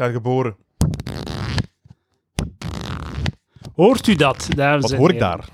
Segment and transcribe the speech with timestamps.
[0.00, 0.56] jaar geboren.
[3.74, 5.30] Hoort u dat, dames Wat en hoor ik heren?
[5.36, 5.48] daar?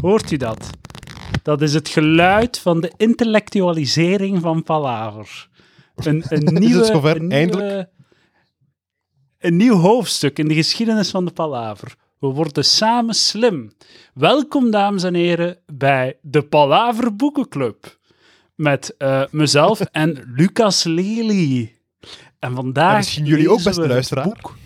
[0.00, 0.70] Hoort u dat?
[1.42, 5.48] Dat is het geluid van de intellectualisering van Palaver.
[5.94, 7.16] Een, een nieuwe, zover?
[7.16, 7.66] een Eindelijk?
[7.68, 7.88] nieuwe-
[9.38, 11.94] een nieuw hoofdstuk in de geschiedenis van de Palaver.
[12.18, 13.72] We worden samen slim.
[14.14, 17.98] Welkom, dames en heren, bij de Palaver Boekenclub.
[18.54, 21.74] Met eh, mezelf en Lucas Lely.
[22.40, 24.24] En vandaag En misschien jullie ook, beste luisteraar.
[24.24, 24.56] boek.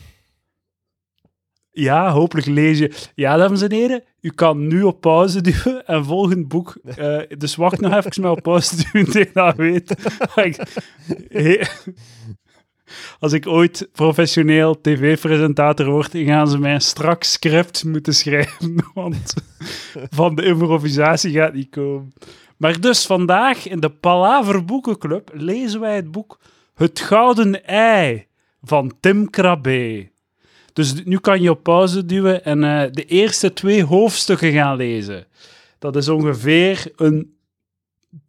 [1.70, 2.95] Ja, hopelijk lees je.
[3.15, 6.77] Ja, dames en heren, u kan nu op pauze duwen en volgend boek.
[6.84, 9.95] eh, dus wacht nog even met op pauze duwen tegen dat weet.
[13.18, 19.34] Als ik ooit professioneel tv-presentator word, gaan ze mij een strak script moeten schrijven, want
[20.10, 22.12] van de improvisatie gaat niet komen.
[22.56, 26.38] Maar dus vandaag in de Palaver Boekenclub lezen wij het boek
[26.74, 28.27] Het Gouden Ei
[28.62, 30.10] van Tim Krabbe.
[30.73, 35.26] Dus nu kan je op pauze duwen en eh, de eerste twee hoofdstukken gaan lezen.
[35.79, 37.37] Dat is ongeveer een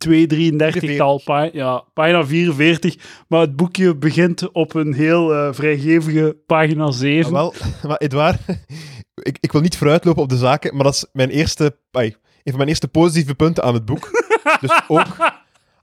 [0.08, 2.96] 233-tal, pa ja, pagina 44.
[3.28, 7.26] Maar het boekje begint op een heel eh, vrijgevige pagina 7.
[7.26, 7.54] Ah, wel,
[7.90, 8.40] maar Edouard,
[9.16, 12.16] ik, ik wil niet vooruitlopen op de zaken, maar dat is mijn eerste, ai, een
[12.44, 14.10] van mijn eerste positieve punten aan het boek.
[14.62, 15.34] dus ook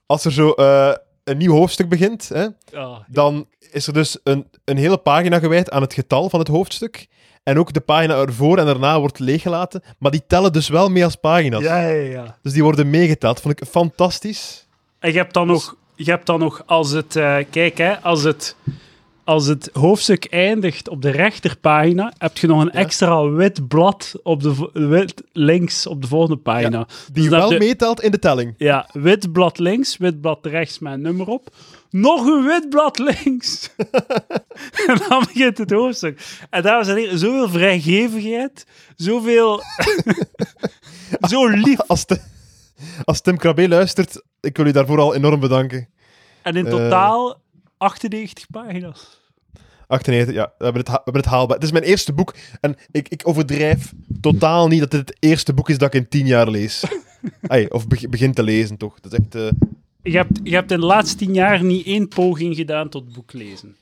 [0.07, 0.95] als er zo eh,
[1.25, 2.47] een nieuw hoofdstuk begint, hè,
[3.07, 7.07] dan is er dus een, een hele pagina gewijd aan het getal van het hoofdstuk.
[7.43, 9.83] En ook de pagina ervoor en daarna wordt leeggelaten.
[9.99, 11.63] Maar die tellen dus wel mee als pagina's.
[11.63, 12.39] ja, ja, ja.
[12.43, 13.41] Dus die worden meegeteld.
[13.41, 14.67] Vond ik fantastisch.
[14.99, 18.23] En je hebt dan nog, je hebt dan nog als het, eh, kijk hè, als
[18.23, 18.57] het,
[19.25, 24.43] als het hoofdstuk eindigt op de rechterpagina, heb je nog een extra wit blad op
[24.43, 26.87] de, wit links op de volgende pagina.
[27.13, 28.55] Die Dus wel meetelt in de telling.
[28.57, 31.49] Ja, wit blad links, wit blad rechts met een nummer op.
[31.91, 33.71] Nog een wit blad links.
[34.87, 36.21] en dan begint het hoofdstuk.
[36.51, 39.63] En dames en heren, zoveel vrijgevigheid, zoveel...
[41.31, 41.81] zo lief.
[41.81, 42.21] Als, de,
[43.05, 45.89] als Tim Krabbe luistert, ik wil u daarvoor al enorm bedanken.
[46.43, 46.71] En in Eh.
[46.71, 47.41] totaal
[47.83, 49.21] 98 pagina's.
[49.87, 51.55] 98, ja, we hebben, het, we hebben het haalbaar.
[51.57, 55.53] Het is mijn eerste boek en ik, ik overdrijf totaal niet dat dit het eerste
[55.55, 56.85] boek is dat ik in tien jaar lees.
[57.69, 59.01] Of beg- begin te lezen, toch.
[59.01, 59.35] Dat is echt...
[59.35, 59.49] eh,
[60.03, 63.77] Je hebt, je hebt in de laatste tien jaar niet één poging gedaan tot boeklezen.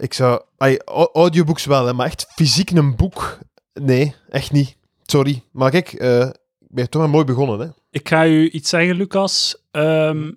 [0.00, 0.42] ik zou...
[0.84, 3.38] Au- audiobooks wel, hè, maar echt fysiek een boek...
[3.74, 4.76] Nee, echt niet.
[5.02, 5.42] Sorry.
[5.52, 6.26] Maar kijk, eh,
[6.60, 7.66] ik ben toch maar mooi begonnen, hè.
[7.90, 9.56] Ik ga u iets zeggen, Lucas.
[9.70, 10.30] Ehm,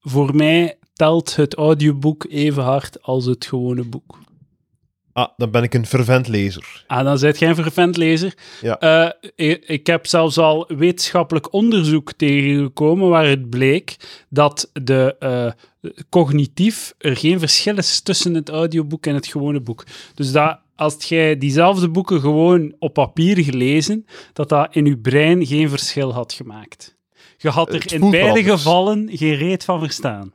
[0.00, 4.18] voor mij telt het audioboek even hard als het gewone boek.
[5.12, 6.84] Ah, dan ben ik een fervent lezer.
[6.86, 8.34] Ah, dan zijt jij een vervent lezer.
[8.60, 8.78] Ja.
[8.78, 13.96] Eh, ik, ik heb zelfs al wetenschappelijk onderzoek tegengekomen waaruit bleek
[14.28, 15.50] dat de, eh,
[16.10, 19.84] cognitief er geen verschil is tussen het audioboek en het gewone boek.
[20.14, 25.46] Dus dat als jij diezelfde boeken gewoon op papier gelezen, dat dat in je brein
[25.46, 26.96] geen verschil had gemaakt.
[27.36, 28.46] Je had er in beide anders.
[28.46, 30.32] gevallen geen reet van verstaan.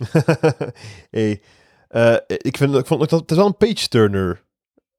[1.10, 1.42] hey,
[1.88, 4.42] eh, ik, vind, ik vond dat het is wel een page-turner.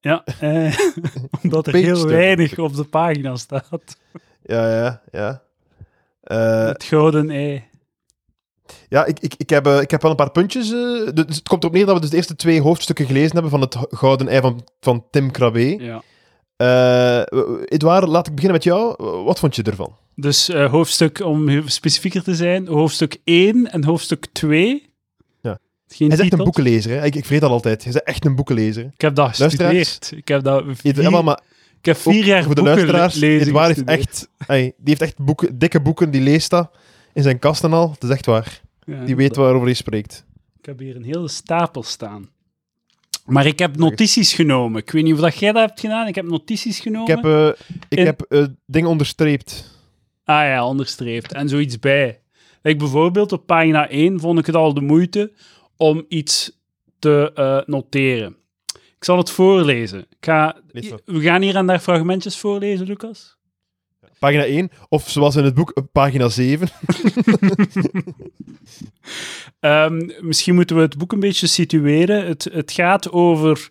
[0.01, 0.77] Ja, eh,
[1.43, 2.17] omdat er Page heel turner.
[2.17, 3.97] weinig op de pagina staat.
[4.43, 5.41] Ja, ja, ja.
[6.21, 7.69] Eh, het gouden ei.
[8.89, 10.69] Ja, ik, ik, ik, heb, eh, ik heb wel een paar puntjes.
[11.13, 13.61] dus het komt erop neer dat we dus de eerste twee hoofdstukken gelezen hebben van
[13.61, 15.83] het Gouden Ei van, van Tim Krabbe.
[15.83, 16.01] Ja.
[17.65, 18.95] Edouard, laat ik beginnen met jou.
[19.23, 19.95] Wat vond je ervan?
[20.15, 24.90] Dus hoofdstuk, om specifieker te zijn, hoofdstuk 1 en hoofdstuk 2.
[25.93, 26.91] Geen Hij is echt een boekenlezer.
[26.91, 27.05] Hè?
[27.05, 27.83] Ik, ik vergeet dat altijd.
[27.83, 28.83] Hij is echt een boekenlezer.
[28.93, 30.11] Ik heb dat gestudeerd.
[30.15, 31.39] Ik heb, dat vier, maar,
[31.79, 35.57] ik heb vier jaar voor de luisteraars, lezen heeft echt, hey, die heeft echt boeken,
[35.57, 36.71] dikke boeken, die leest dat
[37.13, 37.91] in zijn kast en al.
[37.91, 38.61] Het is echt waar.
[38.85, 40.25] Ja, Die weet waarover hij spreekt.
[40.59, 42.29] Ik heb hier een hele stapel staan.
[43.25, 44.81] Maar ik heb notities genomen.
[44.81, 46.07] Ik weet niet of dat jij dat hebt gedaan.
[46.07, 47.15] Ik heb notities genomen.
[47.17, 47.47] Ik heb, eh,
[47.89, 49.79] ik In- heb eh, dingen onderstreept.
[50.23, 51.33] Ah ja, onderstreept.
[51.33, 52.19] En zoiets bij.
[52.61, 55.31] Like bijvoorbeeld op pagina 1 vond ik het al de moeite
[55.81, 56.51] om iets
[56.99, 58.35] te eh, noteren.
[58.73, 59.99] Ik zal het voorlezen.
[59.99, 60.61] Ik ga,
[61.05, 63.37] we gaan hier en daar fragmentjes voorlezen, Lucas.
[64.19, 66.67] Pagina 1, of zoals in het boek, eh, pagina 7.
[69.59, 72.27] Ehm, misschien moeten we het boek een beetje situeren.
[72.27, 73.69] Het, het gaat over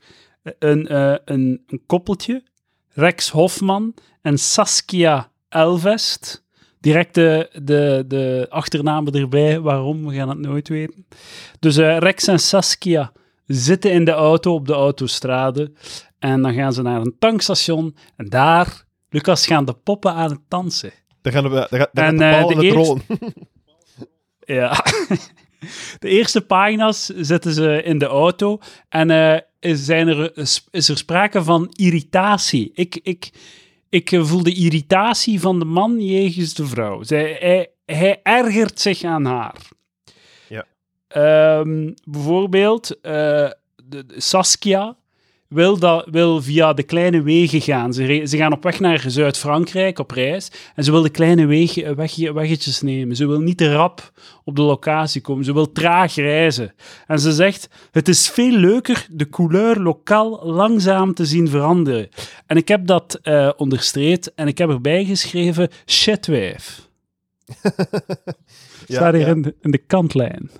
[0.58, 2.42] een, eh, een, een koppeltje,
[2.88, 6.44] Rex Hofman en Saskia Elvest.
[6.80, 11.06] Direct de, de, de achternamen erbij, waarom, we gaan het nooit weten.
[11.58, 13.12] Dus eh, Rex en Saskia
[13.46, 15.72] zitten in de auto op de autostrade
[16.18, 20.40] en dan gaan ze naar een tankstation en daar, Lucas, gaan de poppen aan het
[20.48, 20.92] dansen.
[21.22, 22.24] Daar gaan we, daar En, de
[22.64, 23.02] eerste- rollen.
[24.44, 24.72] Ja.
[25.98, 30.32] De eerste pagina's zetten ze in de auto en eh, is, zijn er,
[30.70, 32.70] is er sprake van irritatie.
[32.74, 33.30] Ik, ik,
[33.90, 37.02] ik voel de irritatie van de man jegens de vrouw.
[37.02, 39.56] Zij, hij, hij ergert zich aan haar.
[40.48, 40.66] Ja.
[41.08, 43.12] Ehm, bijvoorbeeld, eh,
[43.84, 44.96] de, de Saskia
[45.50, 47.92] wil, dat, wil via de kleine wegen gaan.
[47.92, 51.96] Ze, ze gaan op weg naar Zuid-Frankrijk op reis en ze wil de kleine wegen,
[51.96, 53.16] weg, weggetjes nemen.
[53.16, 54.12] Ze wil niet te rap
[54.44, 55.44] op de locatie komen.
[55.44, 56.74] Ze wil traag reizen.
[57.06, 62.08] En ze zegt, het is veel leuker de couleur lokaal langzaam te zien veranderen.
[62.46, 66.88] En ik heb dat eh onderstreept en ik heb erbij geschreven shitwijf.
[68.88, 69.26] Staat hier ja.
[69.26, 70.50] in, de, in de kantlijn.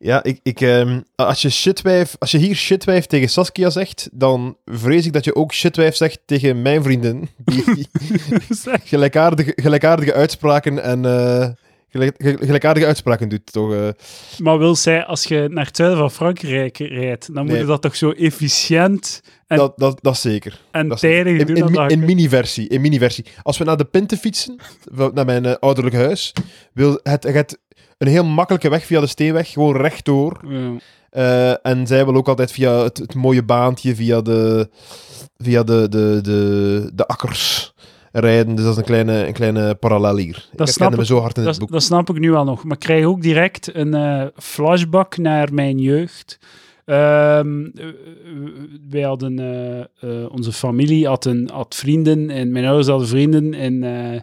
[0.00, 4.56] Ja, ik, ik, ehm, als, je shitwijf, als je hier shitwijf tegen Saskia zegt, dan
[4.64, 7.28] vrees ik dat je ook shitwijf zegt tegen mijn vriendin.
[7.44, 7.86] Die
[8.84, 11.48] gelijkaardige, gelijkaardige uitspraken en eh,
[11.88, 13.72] gelijk, ge- gelijkaardige uitspraken doet, toch?
[13.72, 13.88] eh.
[14.38, 17.82] Maar wil zij, als je naar het zuiden van Frankrijk rijdt, dan moet je dat
[17.82, 20.60] toch zo efficiënt en, dat, dat, dat is zeker.
[20.70, 21.56] en Dat tijdig in, doen?
[21.56, 22.68] in, dat in mini-versie.
[22.68, 23.24] In mini-versie.
[23.42, 24.56] Als we naar de Pinten fietsen,
[25.14, 26.32] naar mijn eh, ouderlijk huis,
[26.72, 27.58] wil het, het
[27.98, 30.40] een heel makkelijke weg via de Steenweg, gewoon rechtdoor.
[30.48, 30.70] Ja.
[31.10, 34.68] Eh, en zij wil ook altijd via het, het mooie baantje, via de,
[35.36, 37.72] via de, de, de, de akkers
[38.12, 38.54] rijden.
[38.54, 40.48] Dus dat is een kleine, een kleine parallel hier.
[40.56, 41.72] ik snap me zo hard in Dat, het boek.
[41.72, 42.64] dat snap ik nu al nog.
[42.64, 46.38] Maar ik krijg ook direct een eh, flashback naar mijn jeugd.
[46.84, 47.40] Eh,
[48.90, 49.38] wij hadden,
[50.30, 54.20] onze familie had, een, had vrienden en mijn ouders hadden vrienden in, eh,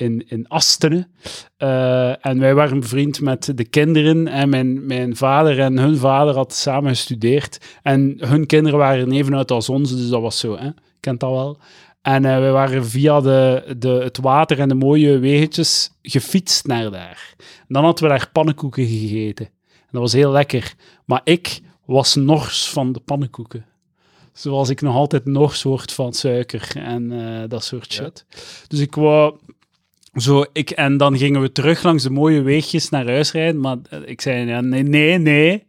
[0.00, 1.08] in, in Astenen.
[1.56, 6.34] Eh, en wij waren bevriend met de kinderen en mijn, mijn vader en hun vader
[6.34, 7.58] hadden samen gestudeerd.
[7.82, 10.70] En hun kinderen waren even uit als onze, dus dat was zo, hè?
[11.00, 11.58] kent dat wel.
[12.02, 16.90] En eh, we waren via de, de, het water en de mooie weggetjes gefietst naar
[16.90, 17.34] daar.
[17.38, 19.46] En dan hadden we daar pannenkoeken gegeten.
[19.46, 20.74] En dat was heel lekker.
[21.04, 23.64] Maar ik was nors van de pannenkoeken.
[24.32, 28.02] Zoals ik nog altijd nors word van suiker en eh, dat soort Ja.
[28.04, 28.24] shit.
[28.68, 29.36] Dus ik wou
[30.14, 33.60] zo, ik, en dan gingen we terug langs de mooie weegjes naar huis rijden.
[33.60, 35.66] Maar eh, ik zei, ja, nee, nee, nee.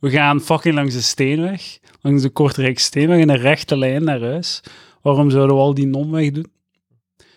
[0.00, 1.78] We gaan fucking langs de Steenweg.
[2.00, 4.62] Langs de Kortrijkse Steenweg in een rechte lijn naar huis.
[5.02, 6.52] Waarom zouden we al die non-weg doen?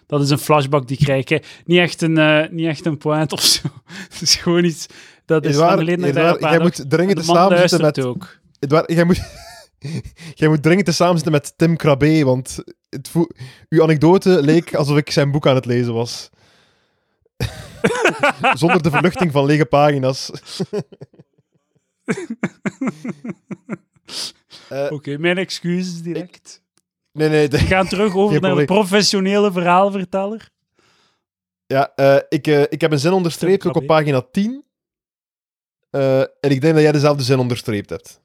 [0.07, 1.29] Dat is een flashback die ik krijg.
[1.29, 1.37] hè.
[1.65, 3.61] Niet echt een, eh, niet echt een point of zo.
[4.09, 4.85] Het is gewoon iets...
[5.25, 8.05] Dat is geleden dat ik Edouard, daarop jij moet dringend samenzitten luistert met...
[8.05, 8.39] ook.
[8.59, 9.21] Edouard, jij moet...
[10.39, 13.11] jij moet dringend te samenzitten met Tim Krabbe, want het
[13.69, 16.29] uw anekdote leek alsof ik zijn boek aan het lezen was.
[18.53, 20.29] Zonder de verluchting van lege pagina's.
[24.69, 26.61] Eh, Oké, mijn excuses direct.
[27.11, 28.65] nee, nee, de- We gaan terug over Geen naar de probleem.
[28.65, 30.49] professionele verhaalverteller.
[31.67, 34.63] Ja, eh, ik, eh, ik heb een zin onderstreept, ook op pagina 10.
[35.89, 38.21] Eh, en ik denk dat jij dezelfde zin onderstreept hebt.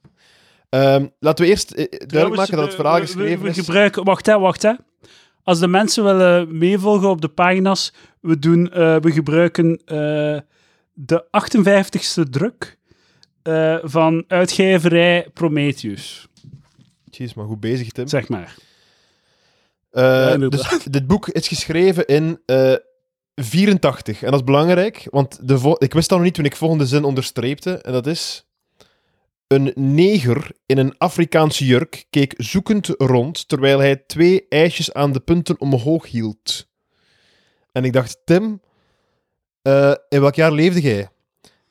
[0.68, 1.76] Ehm, laten we eerst
[2.08, 3.56] duidelijk maken dat het verhaal we- geschreven we, is.
[3.58, 4.72] gebruiken, wacht hè, wacht hè.
[5.46, 10.40] Als de mensen willen meevolgen op de pagina's, we, doen, eh, we gebruiken eh,
[10.92, 12.78] de 58ste druk
[13.42, 16.28] eh, van uitgeverij Prometheus,
[17.10, 18.08] Jeez, maar goed bezig, Tim.
[18.08, 18.56] zeg maar.
[19.90, 22.74] Ja, dus dit boek is geschreven in eh
[23.34, 24.22] 84.
[24.22, 27.04] En dat is belangrijk, want de ik wist dat nog niet toen ik volgende zin
[27.04, 27.72] onderstreepte.
[27.72, 28.45] En dat is...
[29.46, 35.20] Een neger in een Afrikaanse jurk keek zoekend rond, terwijl hij twee ijsjes aan de
[35.20, 36.68] punten omhoog hield.
[37.72, 38.60] En ik dacht, Tim,
[39.62, 41.08] eh, in welk jaar leefde jij?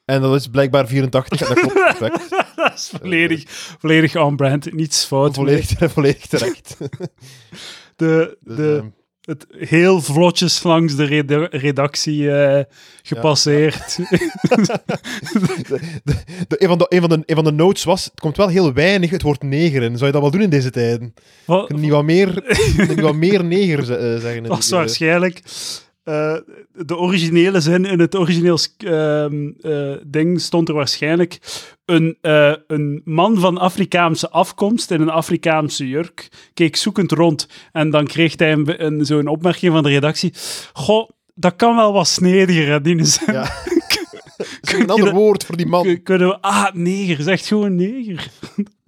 [0.06, 2.30] En dat is blijkbaar 84, en dat klopt perfect.
[2.56, 3.44] dat is volledig,
[3.80, 5.36] volledig on-brand, niets fout.
[5.36, 6.78] volledig, volledig terecht.
[7.96, 8.90] De, Dus, de, ehm,
[9.26, 12.64] het heel vlotjes langs de reda- redactie eh,
[13.04, 13.96] gepasseerd.
[13.96, 14.30] de,
[16.04, 16.14] de,
[16.48, 18.48] de- een, van de, een, van de, een van de notes was, het komt wel
[18.48, 19.94] heel weinig het woord neger in.
[19.94, 21.14] Zou je dat wel doen in deze tijden?
[21.46, 22.44] Wat- Kun je niet wat meer,
[22.88, 24.44] niet wat meer neger eh, zeggen?
[24.44, 25.42] Dat was eh, waarschijnlijk
[26.06, 26.36] eh,
[26.74, 31.40] de originele zin in het origineel ehm, eh, ding stond er waarschijnlijk
[31.86, 37.90] een, eh, een man van Afrikaanse afkomst in een Afrikaanse jurk keek zoekend rond en
[37.90, 40.34] dan kreeg hij een, een, zo'n opmerking van de redactie.
[40.74, 43.34] Goh, dat kan wel wat snediger, hè, die zin.
[43.34, 43.52] Ja.
[44.62, 45.84] Een ander dat- woord voor die man.
[45.84, 46.42] Kun- Kunnen we...
[46.42, 47.24] Ah, neger.
[47.24, 48.28] Zeg gewoon neger.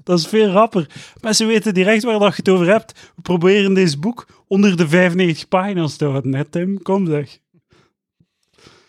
[0.08, 0.90] Dat is veel rapper.
[1.22, 3.12] Mensen weten direct waar dat je het over hebt.
[3.16, 6.82] We proberen deze boek onder de 95 pagina's te houden, hè, Tim?
[6.82, 7.40] Kom zeg.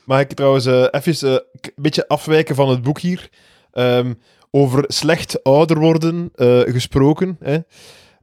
[0.05, 3.29] Mag ik trouwens eh, even eh, een beetje afwijken van het boek hier?
[3.73, 4.15] Ehm,
[4.51, 7.37] over slecht ouder worden eh, gesproken.
[7.41, 7.59] Hè?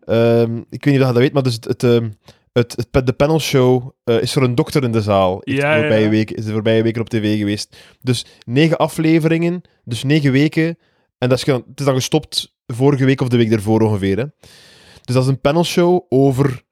[0.05, 2.09] Ehm, ik weet niet of je dat weet, maar dus het, het, ehm,
[2.51, 5.41] het, het, de panelshow uh, is er een dokter in de zaal.
[5.43, 6.09] Ja, de voorbije ja.
[6.09, 7.77] Week, is de voorbije weken op tv geweest.
[8.01, 10.77] Dus negen afleveringen, dus negen weken.
[11.17, 14.17] En dat is, het is dan gestopt vorige week of de week ervoor ongeveer.
[14.17, 14.25] Hè.
[15.01, 16.63] Dus dat is een panelshow over,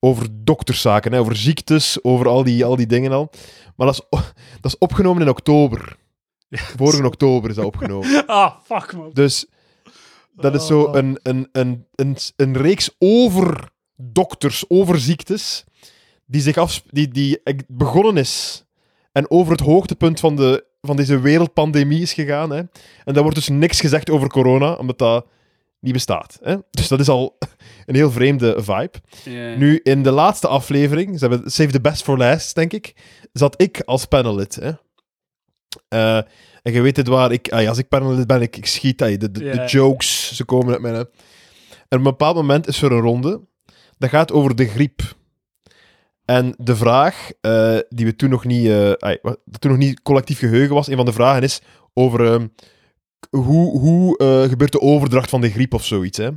[0.00, 3.30] over dokterszaken, hè, over ziektes, over al die, al die dingen al.
[3.76, 4.18] Maar dat is,
[4.60, 5.96] dat is opgenomen in oktober.
[6.76, 8.24] Vorige oktober is dat opgenomen.
[8.26, 9.10] Ah, fuck man.
[9.12, 9.46] Dus
[10.32, 10.94] dat is zo Oh.
[10.96, 15.64] een, een, een, een, een reeks over dokters, over ziektes,
[16.26, 18.64] die, zich afsp- die, die begonnen is
[19.12, 22.50] en over het hoogtepunt van, de, van deze wereldpandemie is gegaan.
[22.50, 22.58] Hè.
[23.04, 25.26] En daar wordt dus niks gezegd over corona, omdat dat
[25.80, 26.38] niet bestaat.
[26.42, 26.56] Hè.
[26.70, 27.38] Dus dat is al
[27.86, 28.92] een heel vreemde vibe.
[29.56, 32.94] Nu, in de laatste aflevering, ze hebben Save the Best for Last, denk ik,
[33.32, 34.54] zat ik als panelid.
[34.54, 34.72] Hè.
[35.88, 36.16] Eh,
[36.62, 39.30] en je weet het waar, ik, als ik panelid ben, ik, ik schiet, de, de,
[39.30, 40.94] de jokes, ze komen uit mijn...
[40.94, 43.40] En op een bepaald moment is er een ronde,
[43.98, 45.02] dat gaat over de griep.
[46.30, 49.14] En de vraag, eh, die we toen nog niet, eh,
[49.58, 51.60] toen nog niet collectief geheugen was, een van de vragen is
[51.94, 52.46] over ehm,
[53.30, 56.18] hoe, hoe eh, gebeurt de overdracht van de griep of zoiets.
[56.18, 56.28] Hè?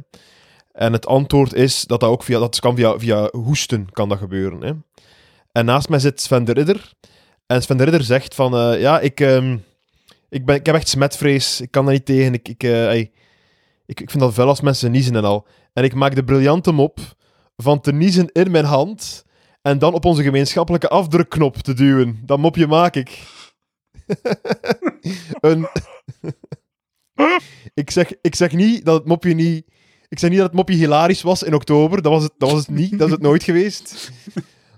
[0.72, 4.18] En het antwoord is dat dat ook via, dat kan via, via hoesten kan dat
[4.18, 4.62] gebeuren.
[4.62, 4.74] Hè?
[5.52, 6.94] En naast mij zit Sven de Ridder.
[7.46, 9.58] En Sven de Ridder zegt van, ja, ik, ehm,
[10.30, 11.62] ik, ben, ik heb echt smetvrees.
[11.62, 12.34] Ik kan daar niet tegen.
[12.34, 12.64] Ik, ik,
[13.86, 15.48] ik, ik vind dat vuil als mensen niezen en al.
[15.74, 17.00] En ik maak de briljante mop
[17.58, 19.26] van te niezen in mijn hand
[19.64, 22.20] en dan op onze gemeenschappelijke afdrukknop te duwen.
[22.26, 23.24] Dat mopje maak ik.
[25.40, 25.68] een...
[27.74, 29.66] ik, zeg, ik zeg niet dat het mopje niet...
[30.08, 32.02] Ik zeg niet dat het mopje hilarisch was in oktober.
[32.02, 32.98] Dat was het, dat was het niet.
[32.98, 34.12] Dat is het nooit geweest.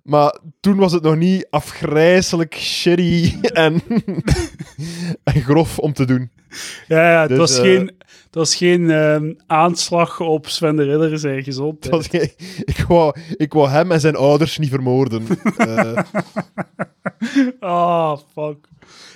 [0.03, 3.81] Maar toen was het nog niet afgrijzelijk shitty en,
[5.23, 6.31] en grof om te doen.
[6.87, 7.97] Ja, ja het, Dus, was eh, geen,
[8.35, 12.07] het was geen ehm, aanslag op Sven de Ridder zijn gezondheid.
[12.07, 12.31] geen-
[12.75, 15.23] ik, wou, ik wou hem en zijn ouders niet vermoorden.
[15.57, 15.97] Eh,
[17.59, 18.57] Ah, fuck.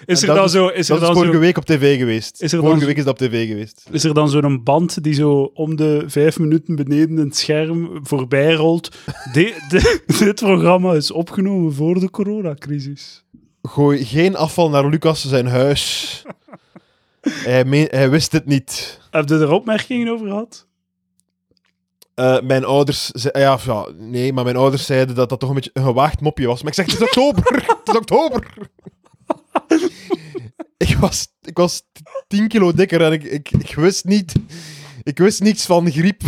[0.06, 0.68] Is En er dat dan is- zo...
[0.68, 1.40] Is er dat is dan vorige zo...
[1.40, 2.42] week op tv geweest.
[2.42, 3.88] Is er dan vorige zo- week is dat op tv geweest.
[3.92, 8.54] Is er dan zo'n band die zo om de vijf minuten beneden het scherm voorbij
[8.54, 8.90] rolt?
[9.34, 13.24] De- de- dit programma is opgenomen voor de coronacrisis.
[13.62, 16.24] Gooi geen afval naar Lucas zijn huis.
[17.22, 19.00] Hij, meen- hij wist het niet.
[19.12, 20.68] Heb je er opmerkingen over gehad?
[22.16, 23.06] Eh, mijn ouders...
[23.06, 26.48] ze- ja, nee, maar mijn ouders zeiden dat dat toch een beetje een gewaagd mopje
[26.48, 26.62] was.
[26.64, 27.56] Maar ik zeg, het is oktober!
[27.84, 28.58] het is oktober!
[30.78, 31.82] ik, was, ik was
[32.28, 34.34] 10 kilo dikker en ik, ik, ik wist niet...
[35.04, 36.22] Ik wist niets van griep.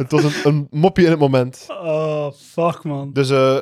[0.00, 1.64] het was een, een mopje in het moment.
[1.68, 3.12] Oh, fuck, man.
[3.12, 3.58] Dus eh,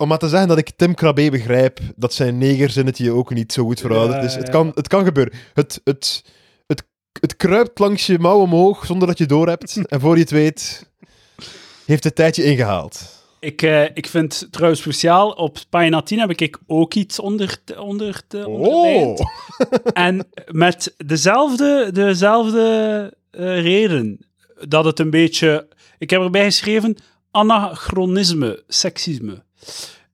[0.00, 3.64] om maar te zeggen dat ik Tim Krabbe begrijp, dat zijn negerzinnetje ook niet zo
[3.64, 4.34] goed verouderd Ja, is.
[4.34, 4.52] Het ja.
[4.52, 5.34] kan, het kan gebeuren.
[5.54, 6.24] Het, het,
[6.66, 6.84] het,
[7.20, 9.80] het kruipt langs je mouw omhoog zonder dat je het doorhebt.
[9.92, 10.90] en voor je het weet,
[11.86, 13.18] heeft het tijdje ingehaald.
[13.40, 17.80] Ik, eh, ik vind trouwens speciaal, op pagina 10 heb ik ook iets onder, te-
[17.80, 19.20] onder, te, onderlijnd.
[19.20, 19.26] Oh!
[19.92, 24.18] En met dezelfde, dezelfde eh, reden
[24.68, 25.68] dat het een beetje...
[25.98, 26.96] Ik heb erbij geschreven
[27.30, 29.42] anachronisme, seksisme.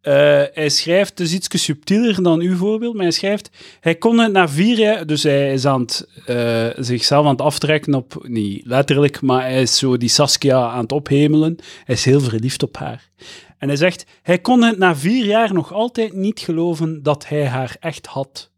[0.00, 0.12] Eh,
[0.52, 3.50] hij schrijft, is iets subtieler dan uw voorbeeld, maar hij schrijft,
[3.80, 7.40] hij kon het na vier jaar, dus hij is aan het, eh, zichzelf aan het
[7.40, 11.56] aftrekken op, niet letterlijk, maar hij is zo die Saskia aan het ophemelen.
[11.84, 13.10] Hij is heel verliefd op haar.
[13.58, 17.46] En hij zegt, hij kon het na vier jaar nog altijd niet geloven dat hij
[17.46, 18.50] haar echt had.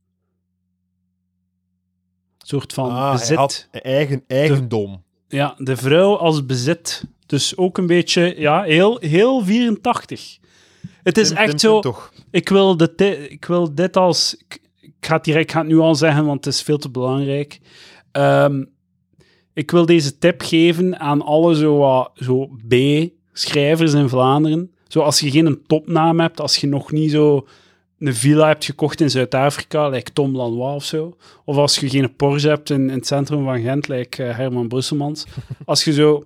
[2.39, 3.69] Een soort van Ah, bezit.
[3.71, 5.03] eigen, eigendom.
[5.29, 7.05] Ja, de vrouw als bezit.
[7.27, 10.39] Dus ook een beetje, ja, heel, heel 84.
[11.09, 11.95] Het is Tim, echt Tim, zo, Tim,
[12.31, 14.37] ik wil, de ik wil dit als...
[14.39, 16.91] Ik, ik ga het direct, ga het nu al zeggen, want het is veel te
[16.91, 17.61] belangrijk.
[18.13, 18.65] Ehm,
[19.53, 24.71] ik wil deze tip geven aan alle zo, zo B-schrijvers in Vlaanderen.
[24.89, 27.47] Zo als je geen topnaam hebt, als je nog niet zo
[27.99, 31.17] een villa hebt gekocht in Zuid-Afrika, lijkt Tom Lanois of zo.
[31.45, 34.69] Of als je geen Porsche hebt in, in het centrum van Gent, lijkt eh, Herman
[34.69, 35.27] Brusselmans.
[35.65, 36.25] Als je zo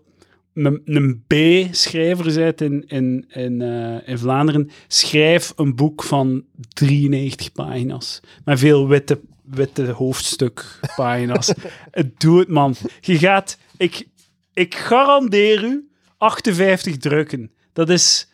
[0.55, 7.53] een, een B-schrijver bent in, in, in, eh, in Vlaanderen, schrijf een boek van 93
[7.53, 8.21] pagina's.
[8.45, 11.53] Met veel witte, witte hoofdstukpagina's.
[12.19, 12.75] Doe het, man.
[13.01, 13.59] Je gaat...
[13.77, 14.09] Ik,
[14.53, 17.51] ik garandeer u 58 drukken.
[17.73, 18.29] Dat is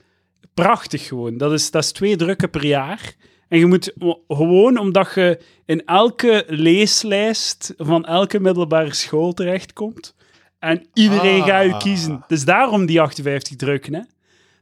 [0.55, 1.37] prachtig gewoon.
[1.37, 3.15] Dat is, dat is twee drukken per jaar.
[3.49, 3.93] En je moet
[4.29, 10.15] gewoon, omdat je in elke leeslijst van elke middelbare school terechtkomt.
[10.59, 11.47] En iedereen Ah.
[11.49, 12.25] gaat je kiezen.
[12.27, 14.01] Dus daarom die 58 drukken, hè.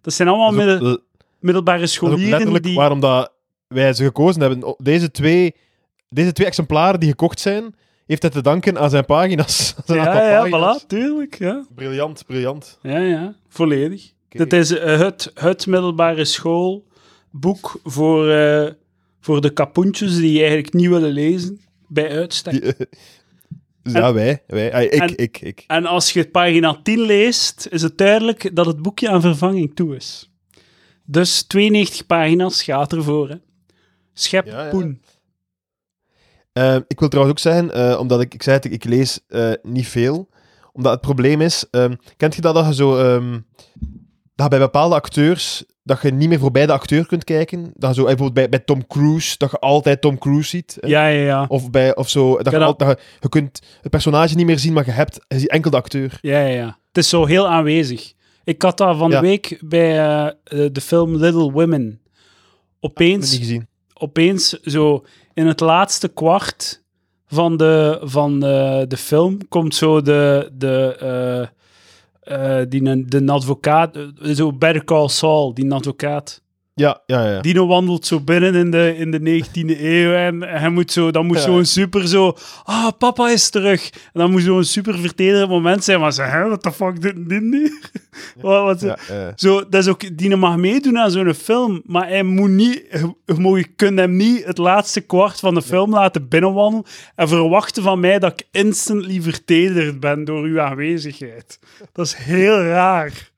[0.00, 0.98] Dat zijn allemaal Dat is ook- middel-
[1.40, 2.74] middelbare scholieren letterlijk die...
[2.76, 3.32] waarom dat
[3.68, 4.74] wij ze gekozen hebben.
[4.78, 5.54] Deze twee,
[6.08, 7.74] deze twee exemplaren die gekocht zijn,
[8.06, 9.74] heeft hij te danken aan zijn pagina's.
[9.86, 10.82] Zijn Ja, ja, pagina's.
[10.82, 11.64] voilà, tuurlijk, ja.
[11.74, 12.78] Briljant, briljant.
[12.82, 14.12] Ja, ja, volledig.
[14.28, 18.72] Dit is eh, het, het middelbare schoolboek voor, eh,
[19.20, 22.60] voor de kapoentjes die eigenlijk niet willen lezen, bij uitstek.
[22.76, 22.86] Die,
[23.86, 24.42] eh, ja, wij.
[24.46, 24.72] wij.
[24.74, 25.64] Ah, ik, en- ik, ik.
[25.66, 29.96] En als je pagina 10 leest, is het duidelijk dat het boekje aan vervanging toe
[29.96, 30.30] is.
[31.04, 33.28] Dus 92 pagina's gaat ervoor.
[33.28, 33.36] Hè.
[34.12, 34.70] Schep Ja, ja.
[34.70, 35.02] poen.
[36.52, 39.52] Eh, ik wil trouwens ook zeggen, eh, omdat ik, ik zei het, ik lees eh,
[39.62, 40.28] niet veel.
[40.72, 43.40] Omdat het probleem is, ehm, kent je dat, dat je zo, ehm,
[44.34, 47.70] dat bij bepaalde acteurs, dat je niet meer voorbij de acteur kunt kijken?
[47.74, 50.76] Dat zo, eh, bijvoorbeeld bij, bij Tom Cruise, dat je altijd Tom Cruise ziet.
[50.80, 50.88] hè?
[50.88, 51.44] Ja, ja, ja.
[51.48, 54.58] Of, bij, of zo, dat, je, al- dat je, je kunt het personage niet meer
[54.58, 56.18] zien, maar je hebt je ziet enkel de acteur.
[56.20, 56.78] Ja, ja, ja.
[56.88, 58.12] Het is zo heel aanwezig.
[58.44, 62.00] Ik had dat van de week bij eh, eh, de film Little Women.
[62.80, 63.66] Opeens, niet gezien.
[63.94, 66.82] opeens zo in het laatste kwart
[67.26, 71.48] van de, van de, de film komt zo de, de,
[72.26, 76.42] eh, die, de advocaat, eh, zo Better Call Saul, die advocaat.
[76.80, 77.40] Ja, ja, ja.
[77.40, 81.26] Dino wandelt zo binnen in de, in de 19e eeuw en hij moet zo, dan
[81.26, 81.42] moet Ja.
[81.42, 83.90] zo'n super zo, ah, papa is terug.
[83.90, 87.28] En dan moet zo'n super vertederend moment zijn, maar zeg, hè, what the fuck doet
[87.28, 87.72] dit nu?
[88.40, 89.32] wat, wat, ja, ja.
[89.36, 93.48] Zo, dat is ook, Dino mag meedoen aan zo'n film, maar hij moet niet, je,
[93.56, 98.00] je kunt hem niet het laatste kwart van de film laten binnenwandelen en verwachten van
[98.00, 101.58] mij dat ik instantly vertederd ben door uw aanwezigheid.
[101.92, 103.34] Dat is heel raar.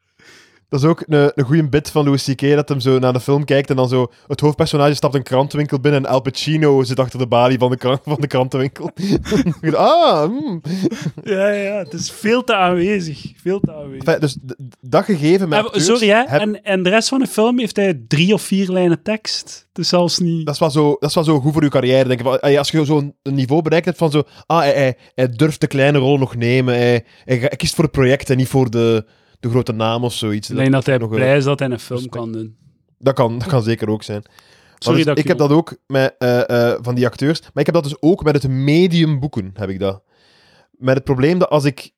[0.69, 2.41] Dat is ook een, een goede bit van Louis C.K.
[2.41, 4.13] dat hem zo naar de film kijkt en dan zo...
[4.27, 7.99] Het hoofdpersonage stapt een krantenwinkel binnen en Al Pacino zit achter de balie van de,
[8.05, 8.91] van de krantenwinkel.
[9.75, 10.63] ah, hmm.
[11.25, 13.33] Ja, ja, het is veel te aanwezig.
[13.37, 14.05] Veel te aanwezig.
[14.05, 14.37] Enfin, dus
[14.81, 16.25] dat gegeven met Eh, acteurs sorry, hè?
[16.27, 19.69] heb- En, en de rest van de film heeft hij drie of vier lijnen tekst.
[19.73, 20.47] Dus zelfs niet...
[20.47, 22.09] dat, is wel zo, dat is wel zo goed voor je carrière.
[22.09, 22.27] Denk ik.
[22.27, 24.23] Eh, Als je zo'n niveau bereikt hebt van zo...
[24.47, 26.75] Ah, hij, hij, hij durft de kleine rol nog nemen.
[26.75, 29.05] Hij, hij, hij kiest voor het project en niet voor de,
[29.41, 30.51] de grote naam of zoiets.
[30.51, 32.17] Alleen dat hij nog is dat hij een film respect.
[32.17, 32.57] kan doen.
[32.99, 34.23] Dat kan, dat kan zeker ook zijn.
[34.79, 37.41] Sorry dus dat ik je- heb dat ook met eh, eh, van die acteurs.
[37.41, 40.03] Maar ik heb dat dus ook met het medium boeken, heb ik dat.
[40.71, 41.91] Met het probleem dat als ik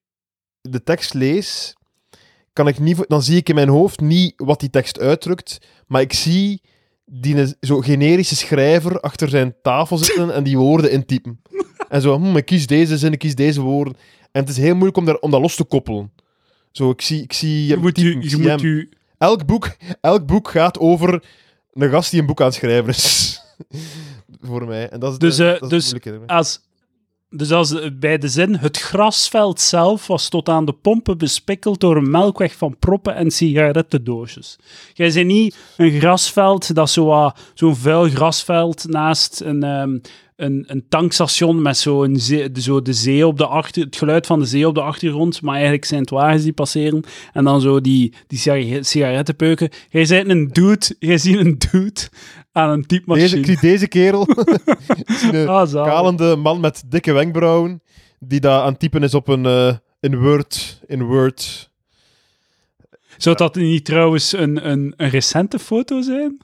[0.60, 1.76] de tekst lees,
[2.52, 6.00] kan ik niet, dan zie ik in mijn hoofd niet wat die tekst uitdrukt, maar
[6.00, 6.62] ik zie
[7.04, 11.40] die zo generische schrijver achter zijn tafel zitten en die woorden intypen.
[11.88, 13.94] En zo, hm, ik kies deze zin, ik kies deze woorden.
[14.32, 16.12] En het is heel moeilijk om, daar, om dat los te koppelen.
[16.72, 18.88] Zo, ik zie, ik zie Je moet, u, je moet u...
[19.18, 21.22] elk boek, elk boek gaat over
[21.72, 23.40] een gast die een boek aan het schrijven is.
[24.42, 24.88] Voor mij.
[24.88, 26.18] En dat is, Dus, de, eh, dat is dus-.
[26.26, 26.60] Als,
[27.28, 31.80] dus als de- bij de zin, het grasveld zelf was tot aan de pompen bespikkeld
[31.80, 34.58] door een melkweg van proppen en sigarettendoosjes.
[34.94, 39.98] Jij bent niet een grasveld, dat zo, wat- zo'n vuil grasveld naast een, ehm,
[40.42, 44.26] een, een tankstation met zo, een zee, zo de zee op de achter, het geluid
[44.26, 47.02] van de zee op de achtergrond, maar eigenlijk zijn het wagens die passeren.
[47.32, 49.68] En dan zo die, die sigaret- sigarettenpeuken.
[49.90, 52.00] Jij bent een dude, jij ziet een dude
[52.52, 53.44] aan een Deze, typemachine.
[53.44, 54.26] zie deze kerel,
[55.32, 57.82] een Ah, kalende man met dikke wenkbrauwen,
[58.18, 60.80] die daar aan het typen is op een, eh, in Word.
[60.86, 61.70] In Word.
[63.16, 66.38] Zou dat niet trouwens een, een, een recente foto zijn?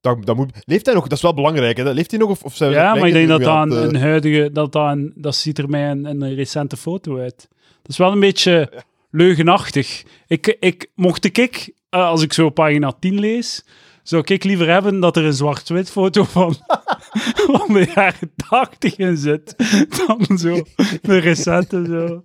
[0.00, 1.02] Dat, dat moet, leeft hij nog?
[1.02, 1.76] Dat is wel belangrijk.
[1.76, 1.92] Hè?
[1.92, 2.30] Leeft hij nog?
[2.30, 4.50] Of, of zijn Ja, maar ik denk dat een, aan een eh, huidige...
[4.52, 7.48] Dat, dat, een, dat ziet er mij een, een recente foto uit.
[7.82, 10.02] Dat is wel een beetje leugenachtig.
[10.26, 13.64] Ik, ik, mocht ik, ik eh, als ik zo pagina 10 lees,
[14.02, 16.56] zou ik liever hebben dat er een zwart-wit foto van,
[17.46, 19.54] van de jaren 80 in zit,
[20.06, 20.62] dan zo
[21.02, 22.24] een recente zo.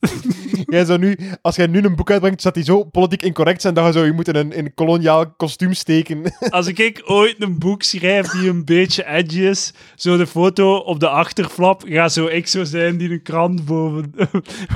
[0.72, 3.74] Jij zou nu, als jij nu een boek uitbrengt, zou die zo politiek incorrect zijn
[3.74, 6.22] dat je zo je moet in een, koloniaal kostuum steken.
[6.50, 10.76] Als ik, ik ooit een boek schrijf die een beetje edgy is, zo de foto
[10.76, 14.14] op de achterflap, gaat zo ik zo zijn die een krant boven,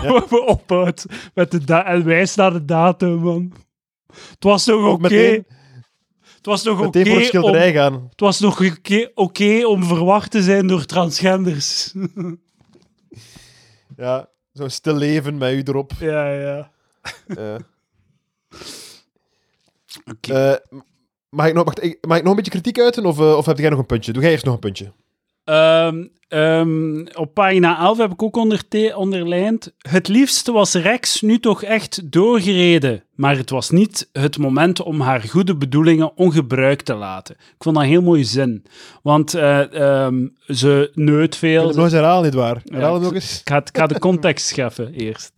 [0.03, 3.53] boven ophoudt met de en wijst naar de datum, man.
[4.07, 5.15] Het was toch oké?
[5.15, 5.45] Het
[6.47, 6.99] was toch oké
[7.43, 7.53] om,
[8.11, 8.61] het was nog
[9.15, 11.93] oké om verwacht te zijn door transgenders.
[13.97, 15.93] Ja, zo'n stil leven met u erop.
[15.99, 16.71] ja, ja.
[17.27, 17.55] Eh.
[20.13, 20.33] Oké.
[20.33, 20.79] Eh,
[21.29, 23.47] mag, ik nog, wacht, ik- mag ik nog een beetje kritiek uiten of, eh, of
[23.47, 24.13] heb jij nog een puntje?
[24.13, 24.93] Doe jij eerst nog een puntje.
[25.47, 29.73] Ehm, ehm, op pagina 11 heb ik ook onderte- onderlijnd.
[29.79, 33.03] Het liefste was Rex nu toch echt doorgereden.
[33.15, 37.35] Maar het was niet het moment om haar goede bedoelingen ongebruikt te laten.
[37.35, 38.65] Ik vond dat een heel mooie zin.
[39.03, 39.73] Want eh,
[40.05, 41.75] ehm, ze neut veel.
[41.93, 42.61] herhalen, nietwaar?
[42.65, 43.41] Herhaal ik- nog eens.
[43.41, 45.33] Ik ga, ik ga de context scheffen eerst.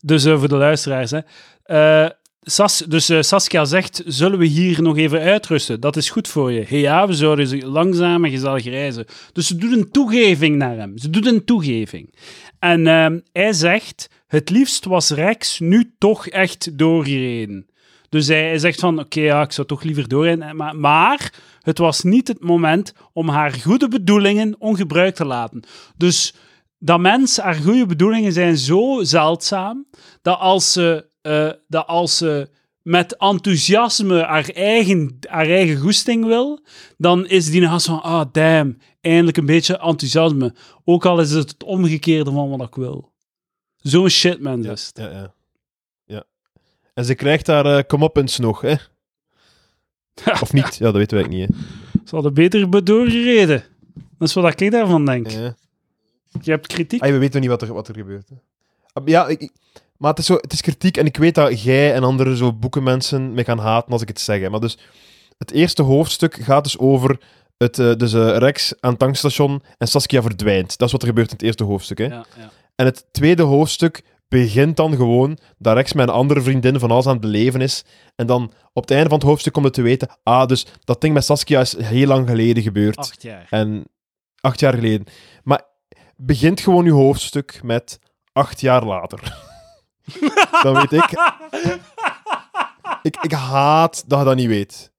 [0.00, 1.10] Dus eh, voor de luisteraars.
[1.10, 1.18] Hè.
[1.64, 2.10] Eh,
[2.46, 5.80] Sas, dus eh, Saskia zegt, zullen we hier nog even uitrusten?
[5.80, 6.64] Dat is goed voor je.
[6.68, 9.06] Hey, ja, we zouden langzaam en gezellig reizen.
[9.32, 10.98] Dus ze doet een toegeving naar hem.
[10.98, 12.14] Ze doet een toegeving.
[12.58, 17.66] En ehm, hij zegt, het liefst was Rex nu toch echt doorgereden.
[18.08, 20.56] Dus hij, hij zegt van, oké, ja, ik zou toch liever doorrijden.
[20.56, 25.62] Maar, maar het was niet het moment om haar goede bedoelingen ongebruikt te laten.
[25.96, 26.34] Dus
[26.78, 29.86] dat mens, haar goede bedoelingen zijn zo zeldzaam,
[30.22, 32.48] dat als ze, eh, dat als ze
[32.82, 36.60] met enthousiasme haar eigen, haar eigen goesting wil,
[36.98, 40.54] dan is die gast van, ah, damn, eindelijk een beetje enthousiasme.
[40.84, 43.12] Ook al is het het omgekeerde van wat ik wil.
[43.76, 44.90] Zo'n shit, man, Ja, het.
[44.94, 45.34] ja, ja.
[46.04, 46.24] ja.
[46.94, 48.74] En ze krijgt daar uh, comeuppance nog, hè?
[50.42, 50.76] Of niet?
[50.76, 51.54] Ja, dat weten wij niet, hè?
[52.04, 53.64] Ze hadden beter be- doorgereden.
[54.18, 55.30] Dat is wat ik daarvan denk.
[55.30, 55.54] Ja.
[56.42, 57.02] Je hebt kritiek.
[57.02, 58.28] Ah, we weten nog niet wat er, wat er gebeurt.
[58.28, 58.34] Hè.
[58.92, 59.52] Ah, Ja, ik-
[60.04, 62.52] maar het is, zo, het is kritiek en ik weet dat jij en andere zo
[62.52, 64.40] boekenmensen me gaan haten als ik het zeg.
[64.40, 64.50] hè.
[64.50, 64.78] Maar dus,
[65.38, 67.20] het eerste hoofdstuk gaat dus over
[67.56, 70.78] het, eh, dus, eh, Rex aan het tankstation en Saskia verdwijnt.
[70.78, 71.98] Dat is wat er gebeurt in het eerste hoofdstuk.
[71.98, 72.04] Hè.
[72.04, 72.50] Ja, ja.
[72.74, 77.06] En het tweede hoofdstuk begint dan gewoon dat Rex met een andere vriendin van alles
[77.06, 77.84] aan het beleven is.
[78.16, 81.00] En dan op het einde van het hoofdstuk komt het te weten, ah, dus dat
[81.00, 82.96] ding met Saskia is heel lang geleden gebeurd.
[82.96, 83.46] Acht jaar.
[83.50, 83.84] En
[84.40, 85.06] acht jaar geleden.
[85.42, 85.62] Maar
[86.16, 87.98] begint gewoon uw hoofdstuk met
[88.32, 89.52] acht jaar later.
[90.62, 91.10] Dan weet ik,
[93.02, 93.16] ik...
[93.22, 94.92] Ik haat dat je dat niet weet.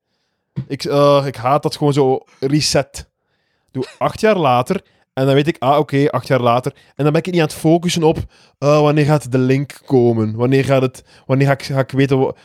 [0.68, 3.10] Ik, eh, ik haat dat gewoon zo reset.
[3.72, 4.82] Doe acht jaar later
[5.16, 6.76] en dan weet ik, ah oké, acht jaar later.
[6.96, 8.18] En dan ben ik niet aan het focussen op
[8.58, 10.36] eh, wanneer gaat de link komen.
[10.36, 12.38] Wanneer, gaat het, wanneer ga, ik, ga ik weten wat,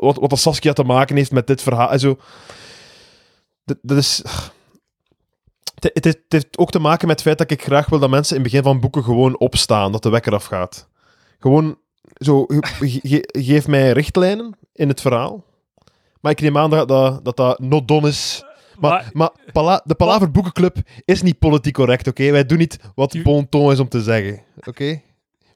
[0.00, 1.90] wat, wat Saskia te maken heeft met dit verhaal.
[1.90, 2.18] En zo.
[3.64, 4.22] Dat, dat is...
[5.74, 8.10] Het, het, het heeft ook te maken met het feit dat ik graag wil dat
[8.10, 10.88] mensen in het begin van boeken gewoon opstaan, dat de wekker afgaat.
[11.38, 11.78] Gewoon
[12.18, 15.44] zo, ge- ge- geef mij richtlijnen in het verhaal.
[16.20, 18.44] Maar ik neem aan dat dat, dat, dat not done is.
[18.78, 22.30] Maar, Maar- maar Pala- de Palaver Boekenclub is niet politiek correct, oké?
[22.30, 25.00] Wij doen niet wat U- bon ton is om te zeggen, oké?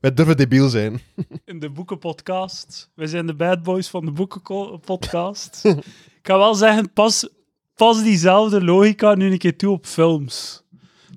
[0.01, 1.01] Wij durven debiel zijn.
[1.45, 2.91] in de boekenpodcast.
[2.95, 5.61] We zijn de bad boys van de boekenpodcast.
[6.21, 7.29] ik ga wel zeggen, pas,
[7.75, 10.63] pas diezelfde logica nu een keer toe op films.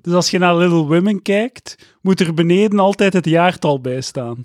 [0.02, 4.44] Dus als je naar Little Women kijkt, moet er beneden altijd het jaartal bij staan.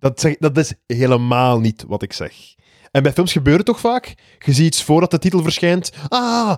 [0.00, 2.54] Dat, zeg, dat is helemaal niet wat ik zeg.
[2.90, 4.14] En bij films gebeurt het toch vaak?
[4.38, 5.92] Je ziet iets voordat de titel verschijnt.
[6.08, 6.56] Ah,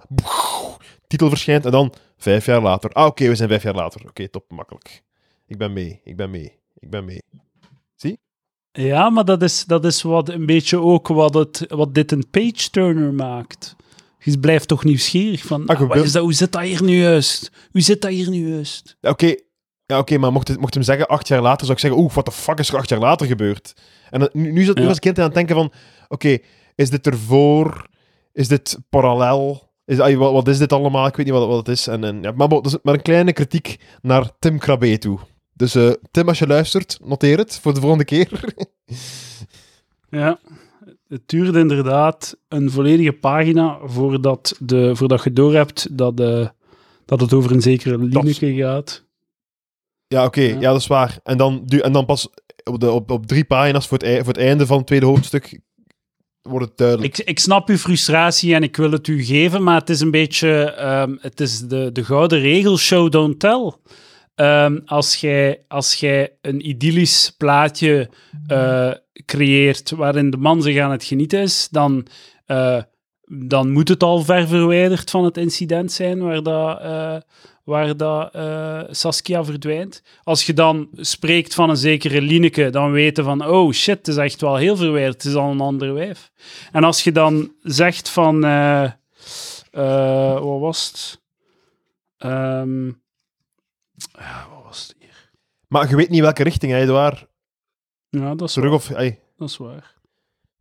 [1.06, 2.90] titel verschijnt en dan vijf jaar later.
[2.90, 4.08] Ah, oké, we zijn vijf jaar later.
[4.08, 5.02] Oké, top, makkelijk.
[5.46, 7.22] Ik ben mee, ik ben mee, ik ben mee.
[8.72, 12.30] Ja, maar dat is, dat is wat, een beetje ook wat, het, wat dit een
[12.30, 13.76] page-turner maakt.
[14.18, 16.96] Je blijft toch nieuwsgierig van, Ah, ah, wat is dat, hoe zit dat hier nu
[17.00, 17.50] juist?
[17.70, 18.96] Hoe zit dat hier nu juist?
[19.00, 19.34] Oké,
[19.92, 22.12] ja, oké, maar mocht, het, mocht hem zeggen acht jaar later, zou ik zeggen, oeh,
[22.12, 23.74] wat de fuck is er acht jaar later gebeurd?
[24.10, 24.88] En nu, nu, zat, Ja.
[24.88, 25.72] ik kind aan het denken van,
[26.08, 26.38] oké,
[26.74, 27.86] is dit ervoor?
[28.32, 29.70] Is dit parallel?
[29.84, 31.06] Is, wat, wat is dit allemaal?
[31.06, 31.86] Ik weet niet wat, wat het is.
[31.86, 35.18] En, en, ja, maar, dat is maar een kleine kritiek naar Tim Krabbe toe.
[35.52, 38.28] Dus eh, Tim, als je luistert, noteer het voor de volgende keer.
[40.08, 40.38] Ja,
[41.08, 46.48] het duurde inderdaad een volledige pagina voordat, de, voordat je doorhebt dat, eh,
[47.04, 49.04] dat het over een zekere Lineke gaat.
[50.12, 50.54] Ja, oké, Ja.
[50.60, 50.70] ja.
[50.72, 51.18] dat is waar.
[51.22, 52.28] En dan, du- en dan pas
[52.64, 55.06] op, de, op, op drie pagina's voor het, ei- voor het einde van het tweede
[55.06, 55.60] hoofdstuk
[56.42, 57.18] wordt het duidelijk.
[57.18, 60.10] Ik, ik snap uw frustratie en ik wil het u geven, maar het is een
[60.10, 60.62] beetje...
[60.64, 63.72] ehm, het is de, de gouden regel, show, don't tell.
[64.34, 68.10] Ehm, als jij als jij een idyllisch plaatje
[68.46, 68.90] eh,
[69.26, 72.06] creëert waarin de man zich aan het genieten is, dan,
[72.46, 72.82] eh,
[73.46, 77.16] dan moet het al ver verwijderd van het incident zijn waar, dat, eh,
[77.64, 80.02] waar dat, eh, Saskia verdwijnt.
[80.22, 84.16] Als je dan spreekt van een zekere Lineke, dan weten van, oh shit, het is
[84.16, 86.30] echt wel heel verwijderd, het is al een ander wijf.
[86.72, 88.84] En als je dan zegt van, eh,
[89.70, 91.20] eh, wat was het?
[92.16, 92.86] Ehm,
[93.96, 95.30] ja, wat was het hier?
[95.68, 97.26] Maar je weet niet welke richting, hè, Edouard.
[98.08, 98.92] Ja, dat is, Terug waar, of...
[98.92, 99.94] ai, dat is waar.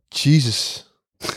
[0.08, 0.86] Jesus.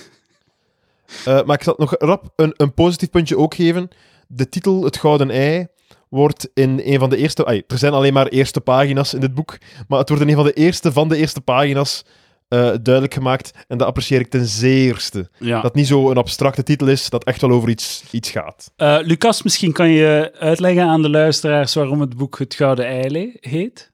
[1.26, 3.90] Maar ik zal nog rap een, een positief puntje ook geven.
[4.28, 5.68] De titel Het Gouden Ei
[6.10, 7.46] wordt in een van de eerste...
[7.46, 9.58] ai, er zijn alleen maar eerste pagina's in dit boek,
[9.88, 12.04] maar het wordt in een van de eerste van de eerste pagina's
[12.48, 13.52] eh, duidelijk gemaakt.
[13.68, 15.30] En dat apprecieer ik ten zeerste.
[15.40, 15.62] Ja.
[15.62, 18.72] Dat niet zo een abstracte titel is, dat echt wel over iets, iets gaat.
[18.76, 23.38] Eh, Lucas, misschien kan je uitleggen aan de luisteraars waarom het boek Het Gouden Ei
[23.40, 23.92] heet.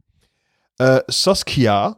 [0.75, 1.97] Eh, Saskia,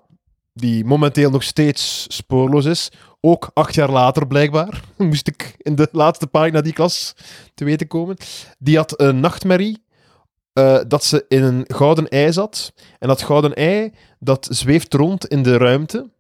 [0.54, 5.88] die momenteel nog steeds spoorloos is, ook acht jaar later blijkbaar, moest ik in de
[5.92, 7.16] laatste pagina die klas
[7.54, 8.18] te weten komen,
[8.60, 9.84] die had een nachtmerrie
[10.54, 12.74] eh, dat ze in een gouden ei zat.
[13.00, 16.12] En dat gouden ei, dat zweeft rond in de ruimte.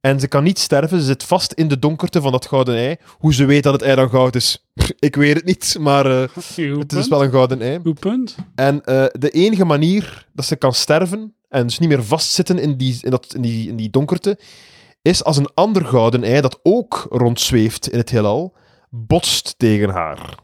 [0.00, 2.96] En ze kan niet sterven, ze zit vast in de donkerte van dat gouden ei.
[3.18, 4.66] Hoe ze weet dat het ei dan goud is,
[4.98, 6.28] ik weet het niet, maar eh,
[6.78, 7.78] het is wel een gouden ei.
[7.82, 8.36] Goed punt.
[8.54, 12.76] En eh, de enige manier dat ze kan sterven en dus niet meer vastzitten in
[12.76, 14.38] die, in dat, in die, in die donkerte,
[15.02, 18.54] is als een ander gouden ei dat ook rondzweeft in het heelal,
[18.90, 20.34] botst tegen haar.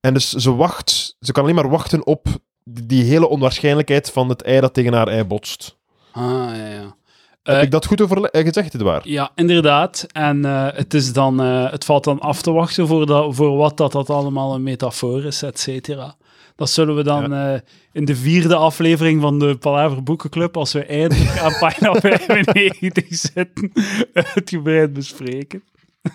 [0.00, 2.26] En dus ze wacht, ze kan alleen maar wachten op
[2.64, 5.76] die hele onwaarschijnlijkheid van het ei dat tegen haar ei botst.
[6.12, 6.22] Ah,
[6.56, 6.96] ja, ja.
[7.42, 9.08] Heb Eh, ik dat goed over eh, gezegd, het waar?
[9.08, 10.06] Ja, inderdaad.
[10.12, 13.76] En eh, het, is dan, het valt dan af te wachten voor, dat, voor wat
[13.76, 16.16] dat, dat allemaal een metafoor is, et cetera.
[16.56, 17.54] Dat zullen we dan eh,
[17.92, 23.72] in de vierde aflevering van de Palaver Boekenclub, als we eindelijk aan pagina 95 zitten,
[24.34, 25.62] uitgebreid bespreken.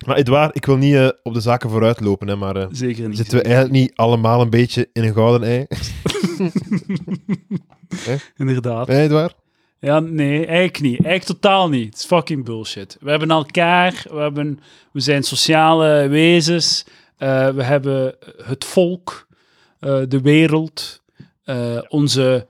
[0.06, 3.17] Maar Edouard, ik wil niet eh, op de zaken vooruitlopen, hè, maar eh, Zeker niet.
[3.17, 5.65] zitten we eigenlijk niet allemaal een beetje in een gouden ei?
[8.38, 8.88] Inderdaad.
[8.88, 9.36] Hè, Edouard?
[9.80, 11.06] Ja, nee, eigenlijk niet.
[11.06, 11.86] Eigenlijk totaal niet.
[11.86, 12.97] Het is fucking bullshit.
[12.99, 14.60] We hebben elkaar, we, hebben,
[14.91, 16.86] we zijn sociale wezens,
[17.17, 19.28] we hebben het volk,
[19.80, 21.02] de wereld,
[21.44, 22.48] eh, onze,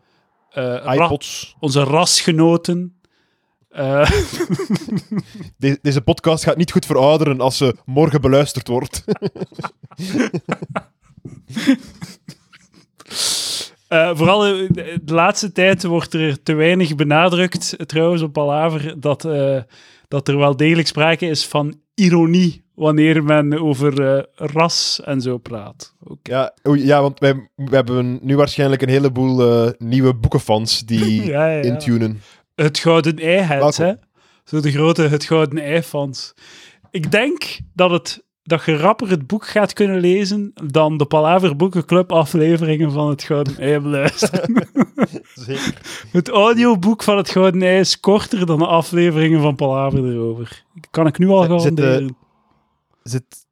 [0.49, 1.55] eh, ra- iPods.
[1.59, 2.93] onze rasgenoten.
[3.69, 4.11] Eh,
[5.57, 9.03] De- deze podcast gaat niet goed verouderen als ze morgen beluisterd wordt.
[13.87, 19.25] eh, vooral de, de laatste tijd wordt er te weinig benadrukt, trouwens op Palaver, dat,
[19.25, 19.61] eh,
[20.07, 25.37] dat er wel degelijk sprake is van ironie wanneer men over eh, ras en zo
[25.37, 25.95] praat.
[26.23, 31.45] Ja, ja, want wij, we hebben nu waarschijnlijk een heleboel eh, nieuwe boekenfans die Ja,
[31.45, 31.61] ja, ja.
[31.61, 32.21] intunen.
[32.55, 33.85] Het Gouden Ei-heads, hè?
[33.85, 34.03] Welkom.
[34.43, 36.33] Zo de grote Het Gouden Ei-fans.
[36.91, 41.55] Ik denk dat, het, dat je rapper het boek gaat kunnen lezen dan de Palaver
[41.55, 44.53] Boekenclub afleveringen van Het Gouden Ei beluisteren.
[45.45, 45.81] Zeker.
[46.11, 50.63] het audioboek van Het Gouden Ei is korter dan de afleveringen van Palaver erover.
[50.89, 52.27] Kan ik nu al garanderen.
[53.09, 53.47] Zit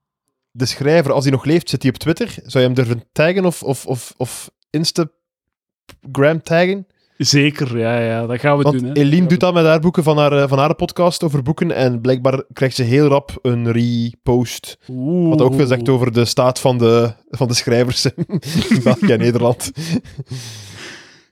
[0.52, 2.28] de schrijver, als hij nog leeft, zit hij op Twitter?
[2.28, 6.88] Zou je hem durven taggen of, of, of, of Instagram taggen?
[7.18, 8.90] Zeker, ja, ja, dat gaan we Want doen.
[8.90, 8.96] Hè.
[8.96, 12.02] Eline doet dat met haar boeken van haar, eh, van haar podcast over boeken en
[12.02, 14.78] blijkbaar krijgt ze heel rap een repost.
[14.90, 15.30] Oeh.
[15.30, 18.06] Wat ook veel zegt over de staat van de, van de schrijvers
[18.70, 19.72] in België en Nederland.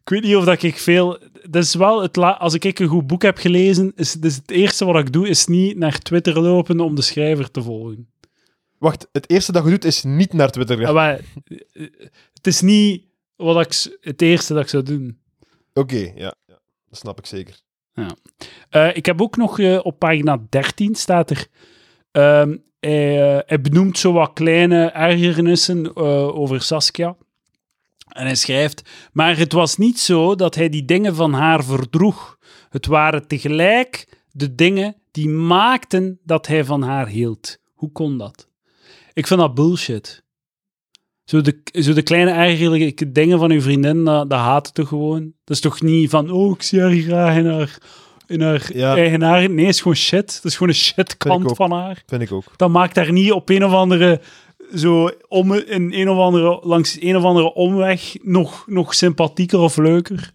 [0.01, 1.19] Ik weet niet of dat ik veel...
[1.49, 2.31] Dat is wel het la...
[2.31, 5.45] Als ik een goed boek heb gelezen, is dus het eerste wat ik doe, is
[5.45, 8.07] niet naar Twitter lopen om de schrijver te volgen.
[8.85, 10.85] Wacht, het eerste dat je doet is niet naar Twitter gaan.
[10.85, 11.19] Ja, maar,
[11.73, 11.87] eh,
[12.33, 15.19] het is niet wat ik, het eerste dat ik zou doen.
[15.73, 17.59] Oké, ja, ja, dat snap ik zeker.
[18.69, 21.47] Eh, ik heb ook nog eh, op pagina 13 staat er.
[22.11, 25.95] ehm, hij, hij benoemt zo wat kleine ergernissen
[26.35, 27.15] over Saskia.
[28.07, 32.37] En hij schrijft: Maar het was niet zo dat hij die dingen van haar verdroeg.
[32.69, 37.57] Het waren tegelijk de dingen die maakten dat hij van haar hield.
[37.73, 38.53] Hoe kon dat?
[39.15, 40.23] Ik vind dat bullshit.
[41.23, 45.21] Zo de, zo de kleine ergerlijke dingen van uw vriendin, dat, dat haat toch gewoon?
[45.43, 47.77] Dat is toch niet van, oh, ik zie haar graag in haar,
[48.27, 48.95] in haar Ja.
[48.95, 49.49] eigen haar.
[49.49, 50.33] Nee, het is gewoon shit.
[50.35, 51.55] Dat is gewoon een shit kant ook.
[51.55, 52.03] van haar.
[52.05, 52.43] Vind ik ook.
[52.55, 54.21] Dat maakt haar niet op een of andere,
[54.75, 59.77] zo om, in een of andere, langs een of andere omweg nog, nog sympathieker of
[59.77, 60.33] leuker.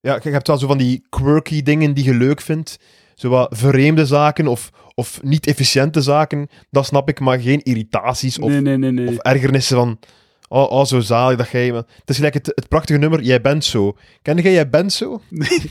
[0.00, 2.78] Ja, kijk, je hebt wel zo van die quirky dingen die je leuk vindt.
[3.14, 6.48] Zo wat vreemde zaken of, of niet efficiënte zaken.
[6.70, 9.08] Dat snap ik, maar geen irritaties of, nee, nee, nee, nee.
[9.08, 9.98] of ergernissen van...
[10.48, 11.66] Oh, oh, zo zalig dat jij...
[11.66, 13.96] Het is gelijk het, het prachtige nummer Jij bent zo.
[14.22, 15.20] Ken jij Jij bent zo?
[15.30, 15.58] Nee,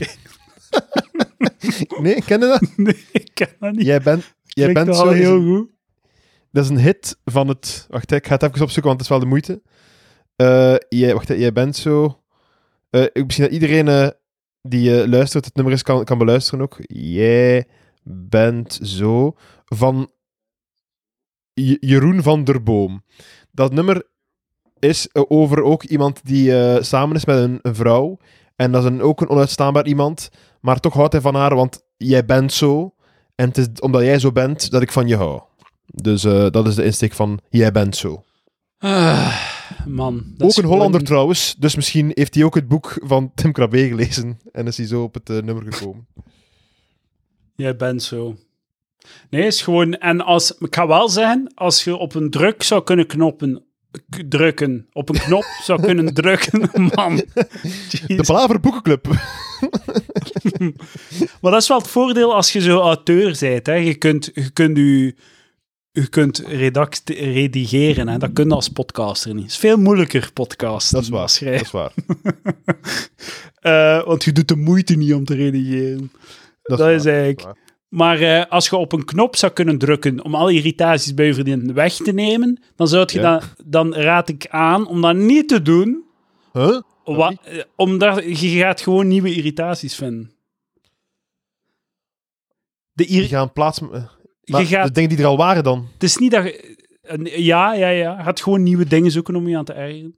[2.00, 2.68] Nee, ken je dat?
[2.76, 3.86] nee, ik ken dat niet.
[3.86, 5.08] Jij bent, jij Klinkt bent zo.
[5.10, 5.70] is heel een- goed.
[6.52, 7.86] Dat is een hit van het...
[7.90, 9.62] Wacht, ik ga het even opzoeken, want het is wel de moeite.
[10.36, 12.20] Eh, jij, wacht, jij bent zo...
[12.90, 14.08] Ik- misschien dat iedereen eh,
[14.62, 16.76] die luistert het nummer eens kan, kan beluisteren ook.
[16.86, 17.66] Jij
[18.04, 19.34] bent zo...
[19.64, 20.10] Van
[21.52, 23.02] Je- Jeroen van der Boom.
[23.50, 24.06] Dat nummer
[24.78, 28.16] is eh, over ook iemand die eh, samen is met een, een vrouw.
[28.56, 30.30] En dat is een, ook een onuitstaanbaar iemand.
[30.60, 32.94] Maar toch houdt hij van haar, want jij bent zo.
[33.34, 35.42] En het is omdat jij zo bent dat ik van je hou.
[35.86, 38.24] Dus eh, dat is de insteek van Jij bent zo.
[38.78, 39.36] Ah,
[39.86, 40.24] man.
[40.36, 43.52] dat ook een Hollander gewoon- trouwens, dus misschien heeft hij ook het boek van Tim
[43.52, 46.06] Krabbe gelezen en is hij zo op het nummer gekomen.
[47.56, 48.36] Jij bent zo.
[49.30, 49.94] Nee, is gewoon...
[49.94, 50.50] En als...
[50.58, 53.64] Ik ga wel zeggen, als je op een druk zou kunnen knoppen...
[54.28, 54.86] drukken.
[54.92, 57.16] Op een knop zou kunnen drukken, man.
[58.06, 59.06] De Palaver Boekenclub.
[61.40, 63.66] Maar dat is wel het voordeel als je zo auteur bent.
[63.66, 63.74] Hè.
[63.74, 65.14] Je kunt je, kunt je,
[65.90, 68.08] je kunt redact, redigeren.
[68.08, 68.18] Hè.
[68.18, 69.42] Dat kun je als podcaster niet.
[69.42, 71.52] Het is veel moeilijker podcasten Dat is waar.
[71.52, 71.92] Dat is waar.
[73.64, 76.10] Eh, want je doet de moeite niet om te redigeren.
[76.64, 77.56] Dat, is eigenlijk...
[77.88, 81.34] Maar eh, als je op een knop zou kunnen drukken om alle irritaties bij je
[81.34, 83.42] vriendin weg te nemen, dan, zou je Ja.
[83.64, 86.04] dan raad ik aan om dat niet te doen.
[86.52, 86.80] Huh?
[87.04, 90.32] Wa- eh, omdat je gaat gewoon nieuwe irritaties vinden.
[92.92, 93.80] De ir- gaan plaats...
[93.80, 93.88] eh,
[94.40, 95.88] je Maar gaat, de dingen die er al waren dan.
[95.92, 96.82] Het is niet dat je...
[97.22, 98.16] Ja, ja, ja.
[98.18, 100.16] Je gaat gewoon nieuwe dingen zoeken om je aan te ergeren.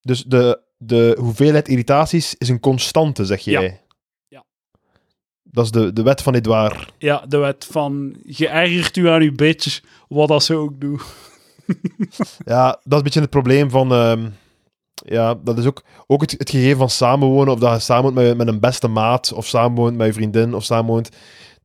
[0.00, 3.62] Dus de, de hoeveelheid irritaties is een constante, zeg jij.
[3.62, 3.82] Ja.
[5.54, 6.92] Dat is de, de wet van Edouard.
[6.98, 8.16] Ja, de wet van...
[8.22, 11.00] Je ergert u aan uw bitch, wat dat ze ook doen.
[12.44, 13.92] Ja, dat is een beetje het probleem van...
[13.92, 14.26] ehm,
[14.94, 17.52] ja, dat is ook, ook het, het gegeven van samenwonen.
[17.52, 20.64] Of dat je samenwoont met, met een beste maat, of samenwoont met je vriendin, of
[20.64, 21.08] samenwoont...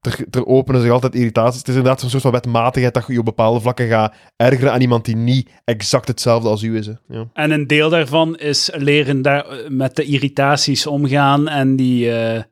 [0.02, 1.60] Er, er openen zich altijd irritaties.
[1.60, 4.72] Het is inderdaad een soort van wetmatigheid dat je je op bepaalde vlakken gaat ergeren
[4.72, 6.86] aan iemand die niet exact hetzelfde als u is.
[6.86, 6.94] Hè.
[7.08, 7.28] Ja.
[7.34, 12.44] En een deel daarvan is leren daar, met de irritaties omgaan en die, eh,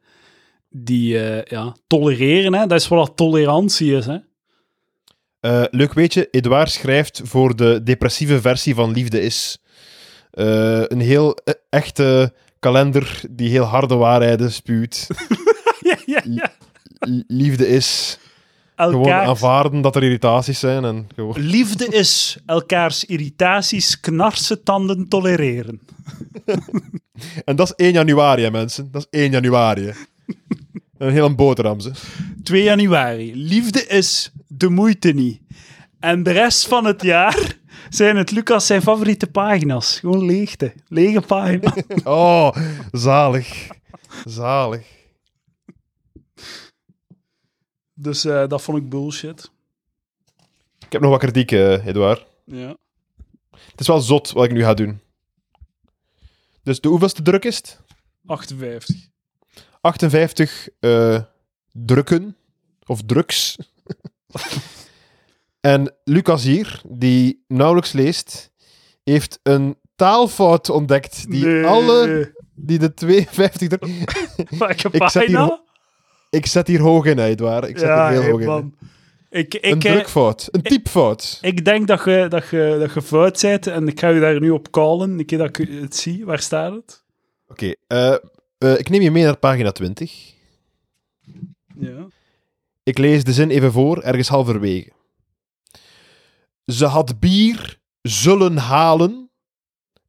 [0.70, 2.54] die eh, ja, tolereren.
[2.54, 2.68] Hè?
[2.68, 4.06] Dat is wat tolerantie is.
[4.06, 4.18] Hè?
[5.40, 9.62] Eh, leuk weetje, Edouard schrijft voor de depressieve versie van Liefde is.
[10.32, 15.08] Eh, een heel eh, echte kalender die heel harde waarheden spuwt.
[15.90, 16.52] ja, ja, ja.
[17.28, 18.20] Liefde is
[18.76, 21.40] gewoon Elkaar, aanvaarden dat er irritaties zijn en gewoon...
[21.40, 25.82] liefde is elkaars irritaties, knarsen, tanden tolereren.
[27.46, 28.92] En dat is 1 januari, hè, mensen.
[28.92, 29.94] Dat is 1 januari.
[30.98, 31.92] Een hele boterham, ze.
[32.44, 33.36] 2 januari.
[33.36, 35.42] Liefde is de moeite niet.
[36.00, 37.56] En de rest van het jaar
[37.90, 40.00] zijn het Lucas zijn favoriete pagina's.
[40.00, 40.74] Gewoon leegte.
[40.88, 41.74] Lege pagina.
[42.04, 42.56] Oh,
[42.92, 43.68] zalig.
[44.26, 44.86] Zalig.
[47.94, 49.52] Dus eh, dat vond ik bullshit.
[50.86, 52.26] Ik heb nog wat kritiek, eh Edouard.
[52.46, 52.78] Ja.
[53.52, 55.00] Het is wel zot wat ik nu ga doen.
[56.64, 57.82] Dus de hoeveelste druk is het?
[58.26, 58.96] 58.
[59.82, 61.22] 58 eh,
[61.72, 62.36] drukken,
[62.86, 63.58] of drugs.
[65.60, 68.52] en Lucas hier, die nauwelijks leest,
[69.04, 71.66] heeft een taalfout ontdekt die Nee.
[71.66, 73.86] alle, die de 52 druk...
[74.60, 75.60] Welke Ik zet hier
[76.30, 77.68] Ik zet hier hoog in, Edouard.
[77.68, 78.48] Ik zet ja, hier heel hoog in.
[78.48, 78.76] man.
[79.30, 81.38] Ik, Een ik, eh, drukfout, een typfout.
[81.42, 84.40] ik denk dat je, dat, je, dat je fout bent en ik ga je daar
[84.40, 85.20] nu op callen.
[85.20, 86.26] Een keer dat ik het zie.
[86.26, 87.04] Waar staat het?
[87.48, 88.16] Oké, eh,
[88.58, 90.34] eh, ik neem je mee naar pagina 20.
[91.80, 92.08] Ja.
[92.84, 94.92] Ik lees de zin even voor, ergens halverwege.
[96.66, 99.30] Ze had bier zullen halen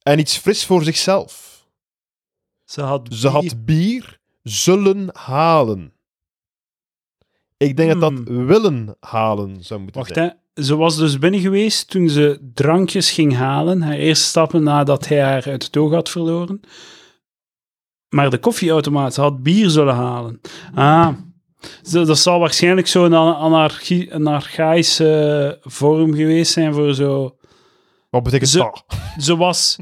[0.02, 1.46] en iets fris voor zichzelf.
[2.64, 5.92] Ze had, Ze bier- had bier zullen halen.
[7.56, 8.46] Ik denk dat dat Hmm.
[8.46, 10.36] willen halen zou moeten Wacht, zijn.
[10.54, 10.62] hè.
[10.62, 13.82] Ze was dus binnen geweest toen ze drankjes ging halen.
[13.82, 16.60] Haar eerste stappen nadat hij haar uit het oog had verloren.
[18.08, 20.40] Maar de koffieautomaat, ze had bier zullen halen.
[20.74, 21.08] Ah,
[21.90, 27.36] dat zal waarschijnlijk zo'n ana- anarchie, een archaïsche vorm geweest zijn voor zo...
[28.10, 28.84] Wat betekent Ze- dat?
[29.18, 29.78] Ze was,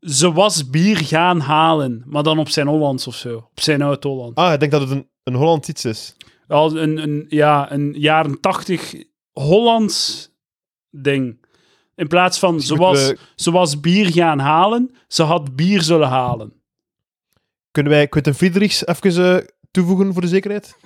[0.00, 3.36] ze was bier gaan halen, maar dan op zijn Hollands of zo.
[3.36, 4.36] Op zijn oud-Holland.
[4.36, 6.16] Ah, ik denk dat het een, een Hollands iets is.
[6.48, 8.94] Al een, een, ja, een jaren tachtig
[9.32, 10.28] Hollands
[10.90, 11.46] ding.
[11.94, 16.08] In plaats van ze Moeten was, ze was bier gaan halen, ze had bier zullen
[16.08, 16.59] halen.
[17.70, 20.76] Kunnen wij Quentin Friedrichs even eh, toevoegen voor de zekerheid?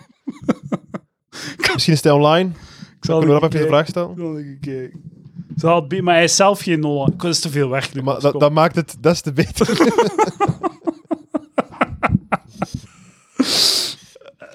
[1.73, 2.51] Misschien is hij online.
[2.97, 4.39] Ik zal Kunnen we even de vraag stellen?
[5.49, 7.21] Ik zal maar hij is zelf geen Holland.
[7.21, 8.03] Dat is te veel werk.
[8.03, 9.69] Maar dat, dat maakt het des te beter.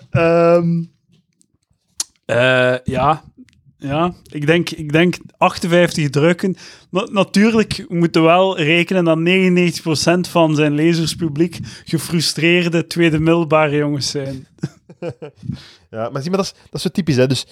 [0.09, 0.83] Ehm,
[2.25, 3.23] eh, ja,
[3.79, 4.13] ja.
[4.31, 6.55] Ik, denk, ik denk 58 drukken.
[6.89, 9.19] Na- natuurlijk moeten we wel rekenen dat
[10.27, 14.47] 99% van zijn lezerspubliek gefrustreerde tweede middelbare jongens zijn.
[15.91, 17.15] Ja, maar zie maar, dat is, dat is zo typisch.
[17.15, 17.27] Hè?
[17.27, 17.45] Dus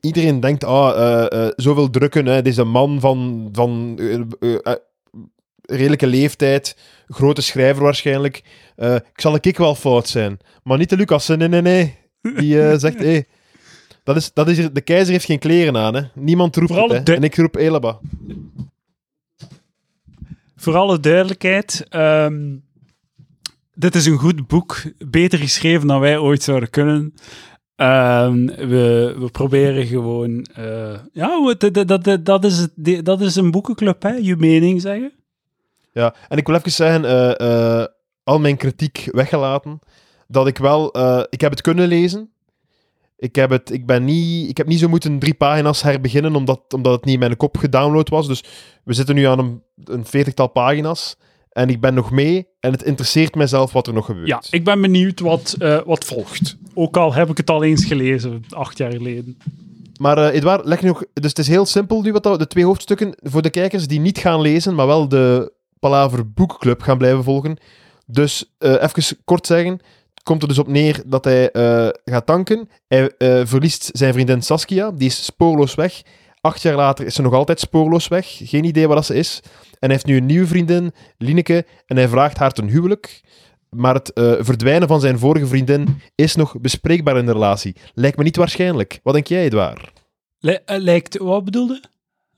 [0.00, 2.42] iedereen denkt, ah, eh, eh, zoveel drukken, hè?
[2.42, 3.98] deze man van, van
[4.40, 4.74] eh,
[5.62, 8.42] redelijke leeftijd, grote schrijver waarschijnlijk.
[8.76, 10.38] Ik zal een kik wel fout zijn.
[10.62, 11.96] Maar niet de Lucas, nee, nee, nee.
[12.22, 13.20] Die zegt, hé,
[14.14, 15.94] dat is, dat is, de keizer heeft geen kleren aan.
[15.94, 16.02] Hè?
[16.14, 17.08] Niemand roept Vooral het.
[17.08, 17.14] Hè?
[17.14, 17.98] En ik roep Eleba.
[20.56, 22.56] Voor alle duidelijkheid, ehm,
[23.74, 24.82] dit is een goed boek.
[24.98, 27.14] Beter geschreven dan wij ooit zouden kunnen.
[27.76, 30.42] Ehm, we, we proberen gewoon...
[30.54, 34.10] eh, ja, dat, dat, dat, dat, is, het- dat is een boekenclub, hè?
[34.10, 35.12] Je mening zeggen.
[35.92, 37.86] Ja, en ik wil even zeggen, eh, eh,
[38.24, 39.78] al mijn kritiek weggelaten,
[40.28, 40.86] dat ik wel,
[41.30, 42.30] ik heb het kunnen lezen.
[43.20, 46.60] Ik heb, het, ik, ben niet, ik heb niet zo moeten drie pagina's herbeginnen, omdat,
[46.74, 48.26] omdat het niet in mijn kop gedownload was.
[48.26, 48.44] Dus
[48.84, 51.16] we zitten nu aan een, een veertigtal pagina's.
[51.50, 54.26] En ik ben nog mee en het interesseert mijzelf wat er nog gebeurt.
[54.28, 56.56] Ja, ik ben benieuwd wat, eh, wat volgt.
[56.74, 59.36] Ook al heb ik het al eens gelezen, acht jaar geleden.
[60.00, 61.04] Maar uh, Edouard, leg nog...
[61.12, 63.14] Dus het is heel simpel nu, wat dat- de twee hoofdstukken.
[63.22, 67.56] Voor de kijkers die niet gaan lezen, maar wel de Palaver Boekclub gaan blijven volgen.
[68.06, 69.80] Dus eh even kort zeggen.
[70.22, 72.68] Komt er dus op neer dat hij eh, gaat tanken.
[72.88, 76.02] Hij eh, verliest zijn vriendin Saskia, die is spoorloos weg.
[76.40, 78.40] Acht jaar later is ze nog altijd spoorloos weg.
[78.42, 79.40] Geen idee wat dat ze is.
[79.44, 83.20] En hij heeft nu een nieuwe vriendin, Lineke, en hij vraagt haar ten huwelijk.
[83.70, 87.76] Maar het eh, verdwijnen van zijn vorige vriendin is nog bespreekbaar in de relatie.
[87.94, 89.00] Lijkt me niet waarschijnlijk.
[89.02, 89.92] Wat denk jij, Edouard?
[90.38, 91.82] Li- lijkt, wat bedoelde?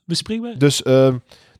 [0.05, 0.57] Bespreekbaar?
[0.57, 0.81] Dus,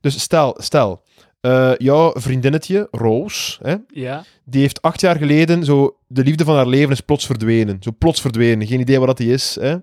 [0.01, 1.02] dus stel, stel
[1.43, 4.23] eh, jouw vriendinnetje, Roos, hè, Ja.
[4.45, 7.77] die heeft acht jaar geleden zo de liefde van haar leven is plots verdwenen.
[7.79, 8.67] Zo plots verdwenen.
[8.67, 9.57] Geen idee wat dat die is.
[9.61, 9.75] Hè.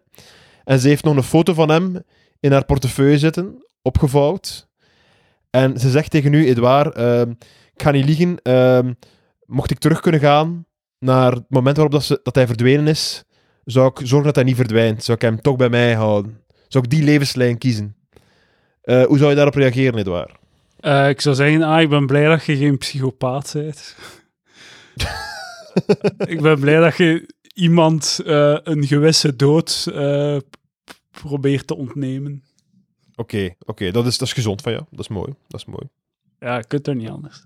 [0.65, 2.03] En ze heeft nog een foto van hem
[2.41, 4.69] in haar portefeuille zitten, opgevouwd.
[5.51, 7.31] En ze zegt tegen u, Edouard, ehm,
[7.75, 8.93] ik ga niet liegen, ehm,
[9.47, 10.65] mocht ik terug kunnen gaan
[10.99, 13.25] naar het moment waarop dat, ze, dat hij verdwenen is,
[13.65, 15.05] zou ik zorgen dat hij niet verdwijnt.
[15.05, 16.41] Zou ik hem toch bij mij houden.
[16.69, 17.97] Zou ik die levenslijn kiezen.
[18.83, 20.39] Eh, hoe zou je daarop reageren, Edouard?
[20.81, 23.97] Eh, ik zou zeggen, ah, ik ben blij dat je geen psychopaat bent.
[26.35, 30.37] ik ben blij dat je iemand eh, een gewisse dood eh,
[31.11, 32.43] probeert te ontnemen.
[33.14, 34.85] Oké, oké, dat, is, dat is gezond van jou.
[34.91, 35.33] Dat is mooi.
[35.49, 35.89] Dat is mooi.
[36.39, 37.45] Ja, je kunt er niet anders.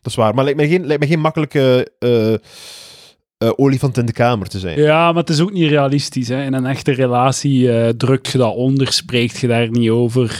[0.00, 0.34] Dat is waar.
[0.34, 1.92] Maar lijkt mij geen, lijkt mij geen makkelijke
[3.38, 4.80] eh, olifant in de kamer te zijn.
[4.80, 6.28] Ja, maar het is ook niet realistisch.
[6.28, 6.44] Hè.
[6.44, 10.38] In een echte relatie drukt je dat onder, spreekt je daar niet over.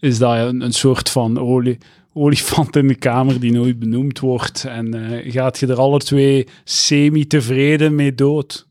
[0.00, 1.78] Is dat een, een soort van olie,
[2.12, 4.64] olifant in de kamer die nooit benoemd wordt.
[4.64, 8.67] En eh, gaat je er alle twee semi-tevreden mee dood.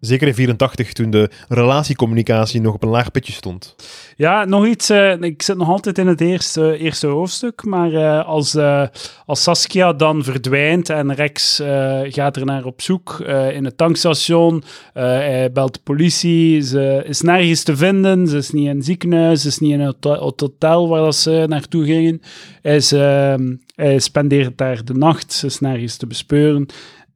[0.00, 3.76] Zeker in 84, toen de relatiecommunicatie nog op een laag pitje stond.
[4.16, 4.90] Ja, nog iets.
[4.90, 7.64] eh, ik zit nog altijd in het eerste, eerste hoofdstuk.
[7.64, 8.82] Maar eh, als, eh,
[9.26, 11.62] als Saskia dan verdwijnt en Rex
[12.08, 13.18] gaat er naar op zoek
[13.52, 14.62] in het tankstation.
[14.92, 16.60] hij belt de politie.
[16.62, 18.26] Ze is nergens te vinden.
[18.28, 19.40] Ze is niet in het ziekenhuis.
[19.42, 22.20] Ze is niet in het, hotel- waar dat ze naartoe gingen.
[22.62, 23.54] Hij, is, ehm,
[23.96, 25.32] spendeert daar de nacht.
[25.32, 26.66] Ze is nergens te bespeuren.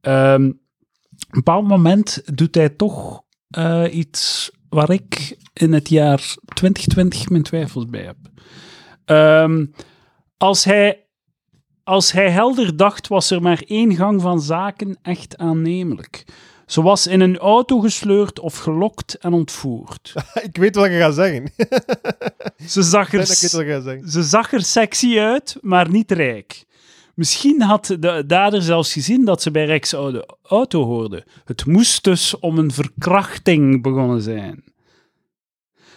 [0.01, 0.62] Op
[1.33, 7.43] een bepaald moment doet hij toch eh, iets waar ik in het jaar 2020 mijn
[7.43, 8.17] twijfels bij heb.
[9.05, 9.65] Ehm,
[10.37, 11.05] als, hij,
[11.83, 16.25] als hij helder dacht, was er maar één gang van zaken echt aannemelijk.
[16.65, 20.13] Ze was in een auto gesleurd of gelokt en ontvoerd.
[20.49, 21.43] ik weet wat je gaat zeggen.
[21.43, 23.25] ik Ze zag er,
[24.05, 26.65] ze zag er sexy uit, maar niet rijk.
[27.13, 31.25] Misschien had de dader zelfs gezien dat ze bij Rex oude auto hoorde.
[31.45, 34.63] Het moest dus om een verkrachting begonnen zijn.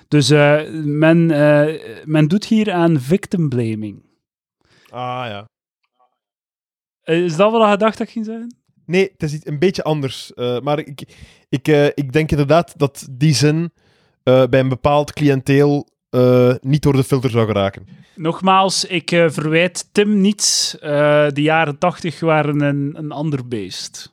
[0.09, 4.05] Dus eh, men, eh, men doet hier aan victim blaming.
[4.89, 5.49] Ah ja.
[7.03, 8.57] Eh, is dat wat je dacht dat ging zeggen?
[8.87, 10.33] Nee, het is iets een beetje anders.
[10.63, 11.17] maar ik,
[11.49, 13.73] ik, ik denk inderdaad dat die zin
[14.23, 17.87] bij een bepaald cliënteel eh, niet door de filter zou geraken.
[18.15, 20.79] Nogmaals, ik eh, verwijt Tim niets.
[20.79, 20.91] Eh,
[21.33, 24.13] de jaren tachtig waren een, een ander beest.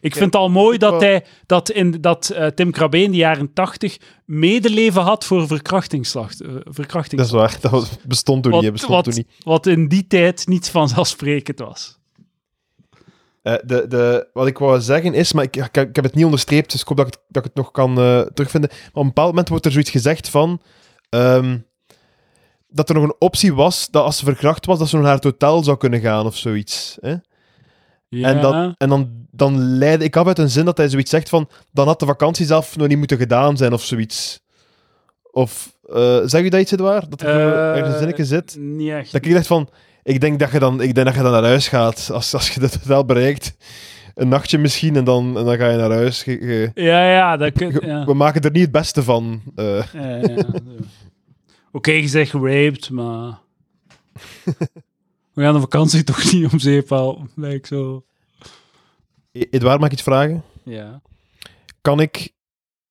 [0.00, 3.16] Ik vind het al mooi dat, hij, dat, in, dat eh, Tim Krabbe in de
[3.16, 7.58] jaren tachtig medeleven had voor verkrachtingsslacht, verkrachtings- Dat is waar.
[7.60, 8.72] Dat was- bestond toen Wat- niet.
[8.72, 9.44] Bestond toen wat, niet.
[9.44, 11.98] wat in die tijd niet vanzelfsprekend was.
[13.42, 16.24] Eh, de, de, wat ik wou zeggen is, maar ik, ik, ik heb het niet
[16.24, 18.70] onderstreept, dus ik hoop dat ik, het- dat ik het nog kan eh, terugvinden.
[18.70, 20.60] Maar op een bepaald moment wordt er zoiets gezegd van...
[21.12, 21.58] ehm,
[22.68, 25.14] dat er nog een optie was, dat als ze verkracht was, dat ze nog naar
[25.14, 26.96] het hotel zou kunnen gaan of zoiets.
[27.00, 27.14] Hè?
[28.08, 31.10] Ja, En, dat, en dan, dan leidde ik af uit een zin dat hij zoiets
[31.10, 31.48] zegt van...
[31.70, 34.40] Dan had de vakantie zelf nog niet moeten gedaan zijn of zoiets.
[35.30, 35.76] Of...
[35.92, 37.10] eh, zeg je dat iets, Edouard?
[37.10, 38.56] Dat er Eh, ergens een zinnetje zit?
[38.58, 39.12] Niet echt.
[39.12, 39.68] Dat ik dacht van...
[40.02, 42.10] Ik denk dat je dan, ik denk dat je dan naar huis gaat.
[42.12, 43.54] Als, als je dat hotel bereikt.
[44.14, 46.24] Een nachtje misschien, en dan, en dan ga je naar huis.
[46.24, 48.04] Je- je- Ja, ja, dat kun, je- ja.
[48.04, 49.42] We maken er niet het beste van.
[49.54, 49.86] eh.
[49.92, 50.44] Ja, ja.
[51.72, 53.38] Oké, je zegt raped, maar...
[55.34, 58.04] We gaan de vakantie toch niet om zeep halen, lijkt zo.
[59.32, 60.42] Edouard, mag ik iets vragen?
[60.64, 61.00] Ja.
[61.80, 62.32] Kan ik,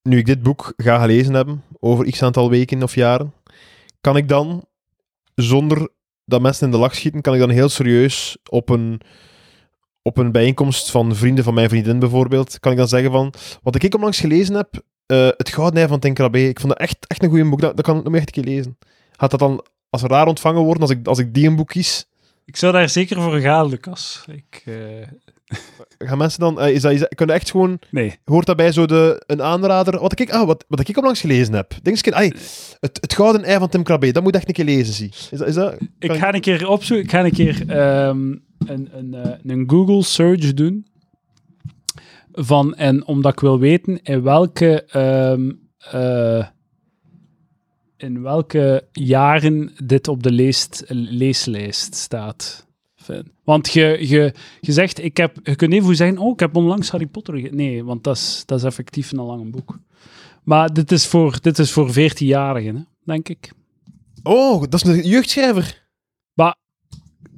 [0.02, 3.32] nu ik dit boek ga gelezen hebben, over x aantal weken of jaren,
[4.00, 4.64] kan ik dan,
[5.34, 5.88] zonder
[6.24, 9.00] dat mensen in de lach schieten, kan ik dan heel serieus op een,
[10.02, 13.82] op een bijeenkomst van vrienden van mijn vriendin bijvoorbeeld, kan ik dan zeggen van, wat
[13.82, 17.22] ik onlangs gelezen heb, eh, Het Gouden Ei van Tinkrabé, ik vond dat echt, echt
[17.22, 18.78] een goede boek, dat, dat kan ik nog echt een keer lezen.
[19.16, 22.06] Gaat dat dan als raar ontvangen worden als ik, als ik die een boek kies?
[22.44, 24.24] Ik zou daar zeker voor gaan, Lucas.
[24.26, 24.74] Ik, eh,
[25.98, 28.18] Gaan mensen dan, eh, is dat, is dat, kunnen echt gewoon Nee.
[28.24, 30.00] hoort daarbij zo de, een aanrader.
[30.00, 31.70] Wat ik, ah, wat, wat ik onlangs gelezen heb.
[31.70, 32.32] Denk eens, een keer, ai,
[32.80, 35.08] het, het Gouden Ei van Tim Krabbe, dat moet echt een keer lezen, zie.
[35.30, 37.04] Is dat, is dat, Ik kan ga een keer opzoeken.
[37.04, 38.34] Ik ga een keer ehm,
[38.66, 40.86] een, een, eh, een Google search doen.
[42.32, 46.46] Van, en omdat ik wil weten in welke, ehm, eh,
[47.96, 52.66] in welke jaren dit op de leest, leeslijst staat.
[53.02, 53.30] Fijn.
[53.44, 56.90] Want je, je, je zegt, ik heb, je kunt even zeggen, oh, ik heb onlangs
[56.90, 59.78] Harry Potter ge-" Nee, want dat is, dat is effectief een lang boek.
[60.42, 63.52] Maar dit is voor, dit is voor 14-jarigen, hè, denk ik.
[64.22, 65.80] Oh, dat is een jeugdschrijver.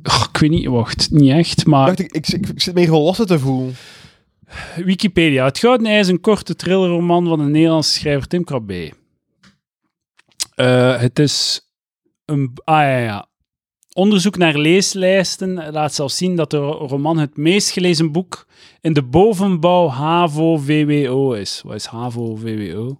[0.04, 3.26] Och, ik weet niet, wacht, niet echt, maar Dacht ik, ik, ik, ik zit volwassen
[3.26, 3.74] te voelen.
[4.76, 5.44] Wikipedia.
[5.44, 8.92] Het Gouden Ei is een korte thrillerroman van de Nederlandse schrijver Tim Krabbe.
[10.54, 11.60] Eh, het is
[12.24, 12.52] een...
[12.64, 13.28] Ah ja, ja.
[13.96, 18.46] Onderzoek naar leeslijsten laat zelfs zien dat de ro- roman het meest gelezen boek
[18.80, 21.60] in de bovenbouw HAVO-VWO is.
[21.64, 22.98] Wat is HAVO-VWO?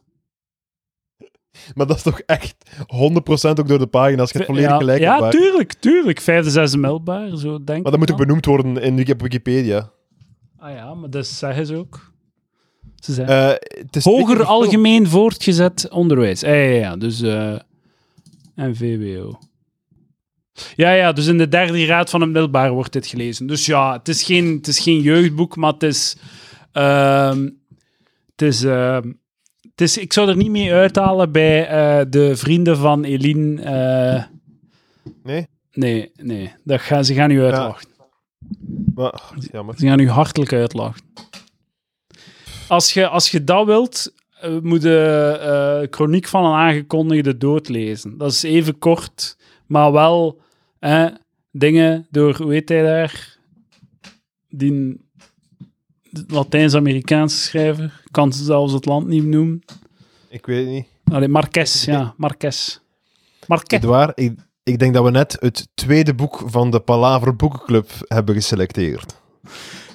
[1.75, 4.31] Maar dat is toch echt 100% ook door de pagina's.
[4.31, 5.31] Je hebt volledig ja, gelijk.
[5.31, 6.21] Tuurlijk, tuurlijk.
[6.21, 9.91] Vijfde, zesde middelbaar, zo denk Maar dat moet ook benoemd worden in Wikipedia.
[10.59, 12.13] Ah ja, maar dat zeggen ze ook.
[12.97, 13.37] Ze zeggen...
[13.49, 16.41] Eh, het is Hoger algemeen voortgezet onderwijs.
[16.41, 16.97] Ja, ja, ja.
[16.97, 17.59] Dus, eh
[18.55, 19.39] en VWO.
[20.77, 23.47] Ja, ja, dus in de derde raad van het middelbaar wordt dit gelezen.
[23.47, 26.17] Dus ja, het is geen, het is geen jeugdboek, maar het is...
[26.73, 27.49] ehm,
[28.31, 28.65] het is...
[28.65, 29.13] ehm,
[29.71, 33.63] het is, ik zou er niet mee uithalen bij eh, de vrienden van Eline.
[33.63, 34.25] eh,
[35.23, 35.47] Nee?
[35.73, 36.53] nee, nee.
[36.65, 37.89] Dat gaan, ze gaan u uitlachen.
[38.95, 39.75] Maar, ach, jammer.
[39.79, 41.01] Ze gaan u hartelijk uitlachen.
[42.69, 48.19] Als je, als je dat wilt, eh, moet eh, Chroniek van een aangekondigde dood lezen.
[48.19, 49.37] Dat is even kort,
[49.67, 50.41] maar wel
[50.85, 51.07] eh,
[51.51, 53.37] dingen door, hoe heet hij daar?
[54.49, 55.01] Die
[56.26, 58.03] Latijns-Amerikaanse schrijver.
[58.11, 59.62] Kan zelfs het land niet noemen.
[60.28, 60.87] Ik weet het niet.
[61.05, 62.78] Allee, Marquez, ja, Marquez.
[63.47, 63.78] Marquez.
[63.78, 68.35] Edouard, ik, ik denk dat we net het tweede boek van de Palaver Boekenclub hebben
[68.35, 69.14] geselecteerd.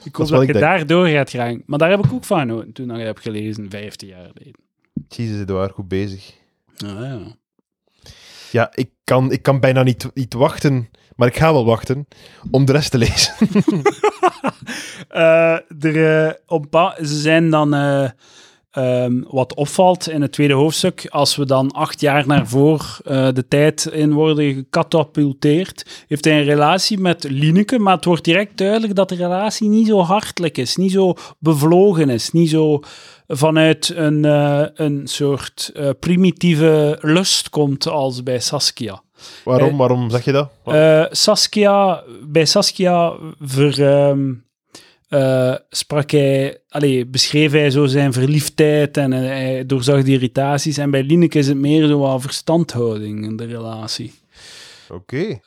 [0.03, 0.65] Ik hoop dat ik je denk.
[0.65, 1.63] daardoor gaat gaan.
[1.65, 4.61] Maar daar heb ik ook van genoten toen ik heb gelezen, 15 jaar geleden.
[5.07, 6.33] Jezus, Edouard, goed bezig.
[6.77, 7.37] Ah, ja.
[8.51, 12.07] Ja, ik kan, ik kan bijna niet, niet wachten, maar ik ga wel wachten
[12.51, 13.33] om de rest te lezen.
[15.09, 15.57] Eh,
[16.25, 18.09] eh, op, ze zijn dan, eh,
[18.71, 23.45] ehm, wat opvalt in het tweede hoofdstuk, als we dan acht jaar naar voor de
[23.47, 28.95] tijd in worden gecatapulteerd, heeft hij een relatie met Lineke, maar het wordt direct duidelijk
[28.95, 32.79] dat de relatie niet zo hartelijk is, niet zo bevlogen is, niet zo
[33.31, 39.01] vanuit een, eh, een soort eh, primitieve lust komt als bij Saskia.
[39.43, 40.51] Waarom, Eh, waarom zeg je dat?
[41.11, 44.33] Saskia, bij Saskia ver, ehm,
[45.07, 50.77] eh, sprak hij, allee, beschreef hij zo zijn verliefdheid en hij doorzag die irritaties.
[50.77, 54.13] En bij Lineke is het meer zo verstandhouding in de relatie.
[54.89, 55.39] Oké.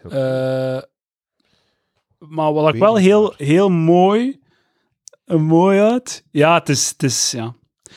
[2.18, 4.40] Maar wat ik wel heel, heel mooi,
[5.26, 6.24] mooi uit.
[6.30, 7.54] Ja, het is, het is, ja.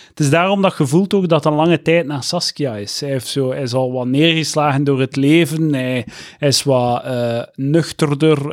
[0.10, 3.00] Het is daarom dat je voelt ook dat een lange tijd naar Saskia is.
[3.00, 5.74] Hij, heeft zo, hij is al wat neergeslagen door het leven.
[5.74, 6.06] Hij,
[6.40, 8.50] is wat eh, nuchterder,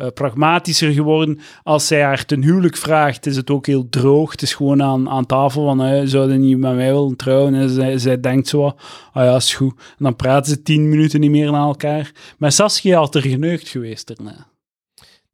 [0.00, 1.40] eh, pragmatischer geworden.
[1.62, 4.30] Als zij haar ten huwelijk vraagt, is het ook heel droog.
[4.30, 7.54] Het is gewoon aan, aan tafel van, eh, zou je niet met mij willen trouwen?
[7.54, 8.76] En zij, zij denkt zo, ah
[9.12, 9.74] ja, is goed.
[9.78, 12.12] En dan praten ze tien minuten niet meer naar elkaar.
[12.38, 14.08] Maar Saskia had er geneukt geweest.
[14.08, 14.18] Het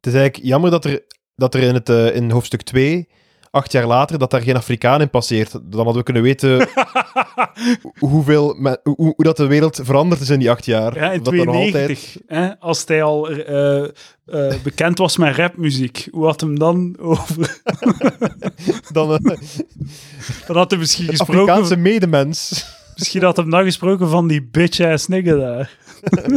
[0.00, 1.02] is eigenlijk jammer dat er,
[1.34, 3.08] dat er in, het, eh, in hoofdstuk 2,
[3.57, 5.52] acht jaar later, dat daar geen Afrikaan in passeert.
[5.52, 6.68] Dan hadden we kunnen weten
[7.98, 10.94] hoeveel, hoe, hoe dat de wereld veranderd is in die acht jaar.
[10.94, 12.16] Ja, in dat nog 92.
[12.26, 17.61] Hè, als hij al eh, eh, bekend was met rapmuziek, hoe had hem dan over...
[18.92, 19.36] dan eh,
[20.46, 21.40] Dan had hij misschien gesproken...
[21.40, 22.66] Afrikaanse medemens.
[22.96, 25.78] Misschien had hem dan gesproken van die bitch-ass nigger daar.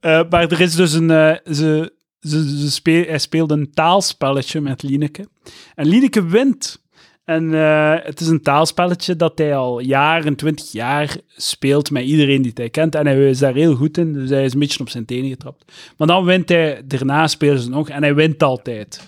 [0.00, 1.10] Eh, maar er is dus een...
[1.10, 1.92] eh, ze,
[2.26, 5.28] ze, ze hij speelt een taalspelletje met Lineke.
[5.74, 6.84] En Lineke wint.
[7.24, 12.42] En eh, het is een taalspelletje dat hij al jaren, twintig jaar speelt met iedereen
[12.42, 12.94] die hij kent.
[12.94, 15.30] En hij is daar heel goed in, dus hij is een beetje op zijn tenen
[15.30, 15.72] getrapt.
[15.96, 19.06] Maar dan wint hij, daarna spelen ze nog, en hij wint altijd.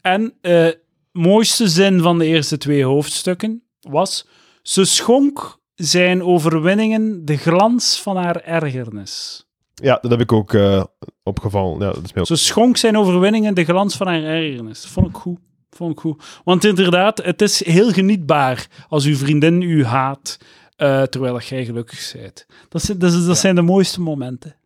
[0.00, 0.68] En eh
[1.12, 4.26] mooiste zin van de eerste twee hoofdstukken was...
[4.62, 9.46] Ze schonk zijn overwinningen de glans van haar ergernis.
[9.82, 10.84] Ja, dat heb ik ook eh,
[11.22, 11.78] opgevallen.
[11.86, 14.82] Ja, dat is ook- Ze schonk zijn overwinningen de glans van haar ergernis.
[14.82, 15.38] Dat vond ik goed.
[15.70, 16.40] Vond ik goed.
[16.44, 20.38] Want inderdaad, het is heel genietbaar als uw vriendin u haat,
[20.76, 22.46] eh, terwijl jij gelukkig bent.
[22.68, 24.56] Dat, zijn- dat zijn de mooiste momenten.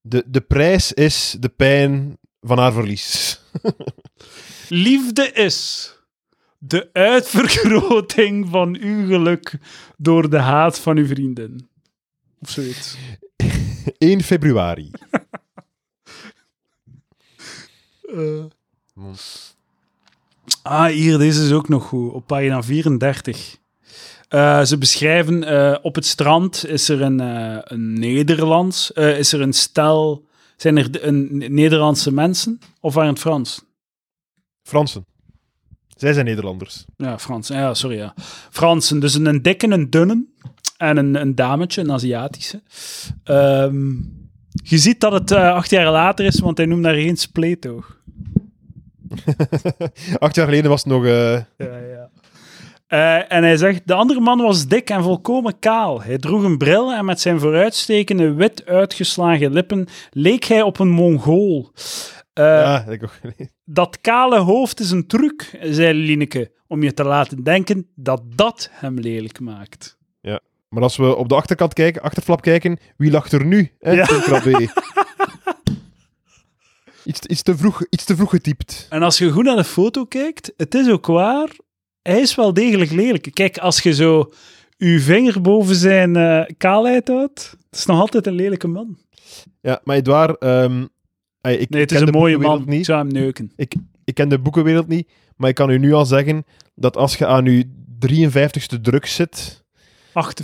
[0.00, 3.40] De, de prijs is de pijn van haar verlies.
[4.68, 5.90] Liefde is
[6.58, 9.54] de uitvergroting van uw geluk
[9.96, 11.68] door de haat van uw vriendin.
[12.40, 12.96] Of zoiets.
[13.98, 14.90] 1 februari.
[18.14, 18.44] Eh.
[20.62, 22.12] Ah, hier, deze is ook nog goed.
[22.12, 23.56] Op pagina 34.
[24.28, 29.32] Eh, ze beschrijven eh, op het strand is er een, eh, een Nederlands, eh, is
[29.32, 30.24] er een stel,
[30.56, 33.64] zijn er een Nederlandse mensen of waren het Frans?
[34.62, 35.06] Fransen.
[35.96, 36.84] Zij zijn Nederlanders.
[36.96, 37.48] Ja, Frans.
[37.48, 37.96] Ja, sorry.
[37.96, 38.14] Ja.
[38.50, 39.00] Fransen.
[39.00, 40.24] Dus een, een dikke, een dunne
[40.76, 42.62] en een, een dametje, een Aziatische.
[43.24, 43.90] Ehm,
[44.50, 47.98] je ziet dat het eh, acht jaar later is, want hij noemt daar geen spleetoog.
[50.18, 51.04] Acht jaar geleden was het nog...
[51.04, 52.10] eh, Ja, ja.
[52.86, 56.02] Eh, en hij zegt, de andere man was dik en volkomen kaal.
[56.02, 60.88] Hij droeg een bril en met zijn vooruitstekende wit uitgeslagen lippen leek hij op een
[60.90, 61.72] Mongool.
[62.34, 63.20] Ja, ik ook.
[63.64, 68.68] Dat kale hoofd is een truc, zei Lineke, om je te laten denken dat dat
[68.72, 69.98] hem lelijk maakt.
[70.74, 73.72] Maar als we op de achterkant kijken, achterflap kijken, wie lacht er nu?
[73.80, 73.92] Hè?
[73.92, 74.06] Ja.
[74.06, 74.50] Tim Krabbe.
[77.04, 78.86] iets, te- iets, te vroeg, iets te vroeg getypt.
[78.90, 81.48] En als je goed naar de foto kijkt, het is ook waar,
[82.02, 83.28] hij is wel degelijk lelijk.
[83.32, 84.32] Kijk, als je zo
[84.76, 88.98] je vinger boven zijn eh, kaalheid houdt, het is nog altijd een lelijke man.
[89.60, 90.86] Ja, maar Edouard, ehm,
[91.40, 92.68] ey, ik Nee, het is ken een de mooie boekenwereld man.
[92.68, 92.86] Ik Niet.
[92.86, 93.52] zou hem neuken.
[94.04, 96.44] Ik ken de boekenwereld niet, maar ik kan u nu al zeggen
[96.74, 97.64] dat als je aan je
[97.98, 99.63] 53ste druk zit,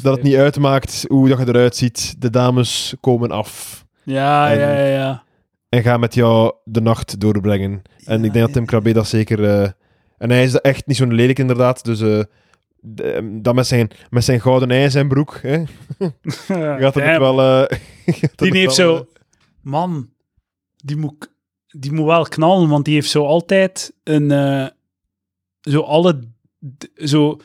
[0.03, 2.15] Dat het niet uitmaakt hoe dat je eruit ziet.
[2.21, 5.23] De dames komen af Ja, En- ja, ja, ja.
[5.69, 7.83] en gaan met jou de nacht doorbrengen.
[8.05, 9.45] En ik denk dat Tim Krabbe dat zeker...
[9.45, 9.71] eh,
[10.19, 11.99] en hij is echt niet zo'n lelijk inderdaad, dus...
[11.99, 15.63] de- dat met zijn, met zijn gouden ei zijn broek, hè,
[16.81, 17.41] gaat het wel...
[17.41, 17.79] eh,
[18.15, 19.07] gaat Die heeft wel, zo...
[19.63, 20.11] Man,
[20.77, 21.31] die moet,
[21.67, 24.31] die moet wel knallen, want die heeft zo altijd een...
[25.61, 26.21] zo alle...
[26.95, 27.41] Zo,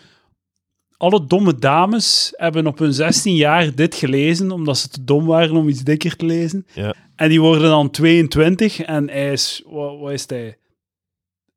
[0.98, 5.56] alle domme dames hebben op hun 16 jaar dit gelezen, omdat ze te dom waren
[5.56, 6.66] om iets dikker te lezen.
[6.74, 6.96] Ja.
[7.16, 9.64] En die worden dan 22 en hij is...
[9.66, 10.58] Wat, wat is hij?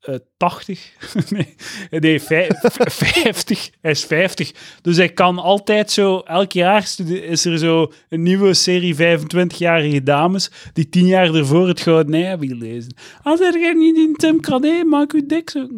[0.01, 0.93] Eh, 80?
[1.31, 1.55] nee,
[1.91, 3.71] nee vij- v- 50.
[3.81, 4.53] Hij is 50.
[4.83, 6.19] Dus hij kan altijd zo...
[6.19, 11.81] Elk jaar is er zo een nieuwe serie 25-jarige dames die 10 jaar ervoor het
[11.81, 12.95] Gouden Ei hebben gelezen.
[13.23, 15.69] Als er jij niet in Tim Crane, maak u dik zo.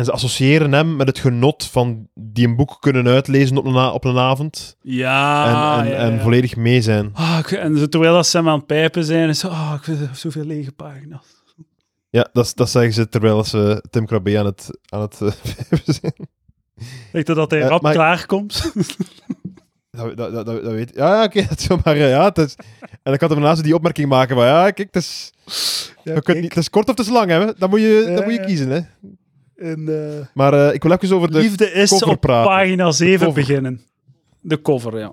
[0.00, 3.76] En ze associëren hem met het genot van die een boek kunnen uitlezen op een,
[3.76, 4.76] op een avond.
[4.82, 5.44] Ja,
[5.78, 6.20] en en, ja, en ja.
[6.20, 7.10] volledig mee zijn.
[7.14, 10.08] Ah, ik- en terwijl dat ze hem aan het pijpen zijn, is ah, ik vind
[10.18, 11.26] zoveel lege pagina's.
[12.10, 15.28] Ja, dat, dat zeggen ze terwijl ze Tim Krabbe aan het, aan het eh,
[15.68, 16.28] pijpen zijn.
[17.12, 18.62] Weet je dat hij Eh, rap maar- klaarkomt?
[19.92, 21.96] Dat, dat, dat, dat weet Ja, ja, oké, dat is zo maar...
[21.96, 24.44] Ja, het is, en dan kan er daarnaast die opmerking maken van...
[24.44, 25.32] Ja, kijk, het is,
[26.04, 27.52] niet, het is kort of het is lang, hè.
[27.58, 28.46] Dan moet je, Ja, dan moet je ja.
[28.46, 28.80] kiezen, hè.
[29.60, 29.88] En,
[30.18, 31.38] eh, Maar eh, ik wil even over de...
[31.38, 32.50] Liefde is cover op praten.
[32.50, 33.32] pagina 7 cover.
[33.40, 33.80] beginnen.
[34.40, 35.12] De cover, ja.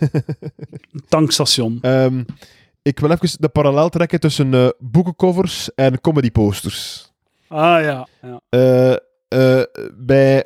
[0.00, 1.78] Een tankstation.
[1.82, 2.22] ehm,
[2.82, 7.10] ik wil even de parallel trekken tussen eh, boekencovers en comedyposters.
[7.48, 8.08] Ah ja.
[8.22, 8.40] ja.
[8.48, 8.92] Eh,
[9.28, 9.62] eh,
[9.96, 10.44] bij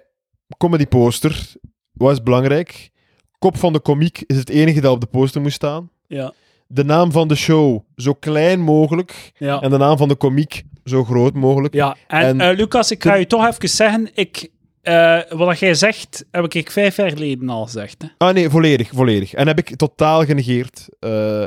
[0.59, 1.53] comedy poster,
[1.93, 2.91] wat is belangrijk?
[3.39, 5.91] Kop van de komiek is het enige dat op de poster moet staan.
[6.07, 6.33] Ja.
[6.67, 9.33] De naam van de show zo klein mogelijk.
[9.39, 9.61] Ja.
[9.61, 11.75] En de naam van de komiek zo groot mogelijk.
[11.75, 11.97] ja.
[12.07, 14.49] En, En- eh, Lucas, ik ga je toch even zeggen, ik,
[14.83, 18.03] eh, wat jij zegt, heb ik vijf jaar geleden al gezegd.
[18.03, 18.09] Hè?
[18.19, 19.35] Ah nee, volledig, volledig.
[19.35, 20.89] En heb ik totaal genegeerd.
[21.01, 21.45] eh,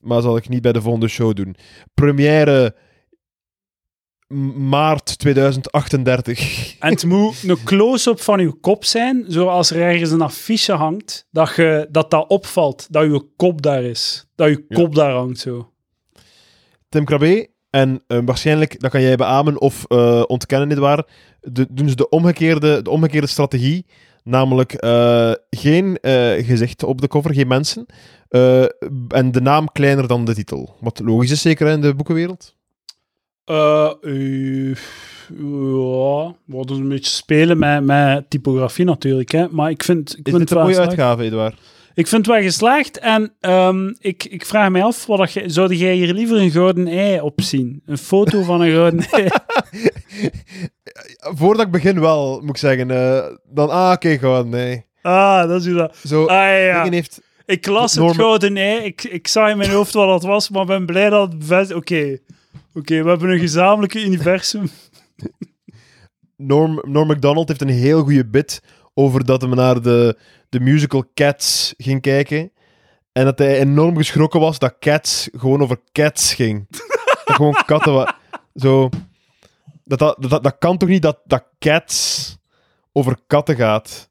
[0.00, 1.56] maar zal ik niet bij de volgende show doen.
[1.94, 2.74] Première
[4.68, 6.78] maart 2038.
[6.78, 11.26] En het moet een close-up van uw kop zijn, zoals er ergens een affiche hangt,
[11.30, 14.26] dat je, dat, dat opvalt, dat uw kop daar is.
[14.34, 14.76] Dat uw Ja.
[14.76, 15.72] kop daar hangt, zo.
[16.88, 17.48] Tim Krabbe.
[17.74, 21.04] En eh, waarschijnlijk, dat kan jij beamen of eh, ontkennen, dit waar.
[21.40, 23.86] De, doen ze de omgekeerde, de omgekeerde strategie.
[24.24, 25.98] Namelijk eh, geen
[26.44, 27.86] gezicht op de cover, geen mensen.
[29.08, 30.76] en de naam kleiner dan de titel.
[30.80, 32.54] Wat logisch is zeker in de boekenwereld.
[33.44, 33.96] Ja,
[36.44, 39.48] we hadden een beetje spelen met, met typografie natuurlijk, hè.
[39.50, 41.58] maar ik vind, ik Is vind dit het een mooie uitgave, Edouard?
[41.94, 45.74] Ik vind het wel geslaagd en ehm, ik, ik vraag mij af, wat dat zou
[45.74, 47.82] jij hier liever een gouden ei op zien?
[47.86, 49.28] Een foto van een gouden ei?
[51.18, 52.90] Voordat ik begin wel, moet ik zeggen.
[52.90, 54.84] eh, dan, ah, oké, gewoon, nee.
[55.02, 55.96] Ah, dat is hoe dat...
[56.04, 57.20] Zo, Ah, ja, heeft...
[57.46, 60.64] Ik las het gouden ei, ik, ik zag in mijn hoofd wat dat was, maar
[60.64, 61.72] ben blij dat het.
[61.72, 62.18] Oké,
[62.74, 64.68] oké, we hebben een gezamenlijke universum.
[66.36, 68.62] Norm, Norm MacDonald heeft een heel goede bit
[68.94, 70.18] over dat hij naar de,
[70.54, 72.52] de musical Cats ging kijken.
[73.12, 76.66] En dat hij enorm geschrokken was dat Cats gewoon over cats ging.
[77.24, 78.16] dat gewoon katten wa-
[78.54, 78.88] Zo...
[79.84, 82.36] Dat, dat, dat, dat kan toch niet dat, dat Cats
[82.92, 84.10] over katten gaat?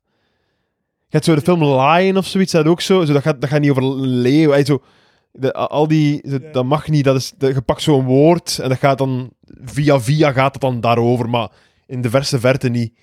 [0.98, 3.06] Je hebt zo de film Lion of zoiets, dat ook zo.
[3.06, 4.64] zo dat, gaat, dat gaat niet over leeuw.
[4.64, 4.84] Zo,
[5.32, 6.40] de, al die.
[6.52, 7.04] Dat mag niet.
[7.04, 9.34] Dat is, je pakt zo'n woord en dat gaat dan...
[9.64, 11.52] Via via gaat het dan daarover, maar
[11.88, 12.94] in de verse verte niet.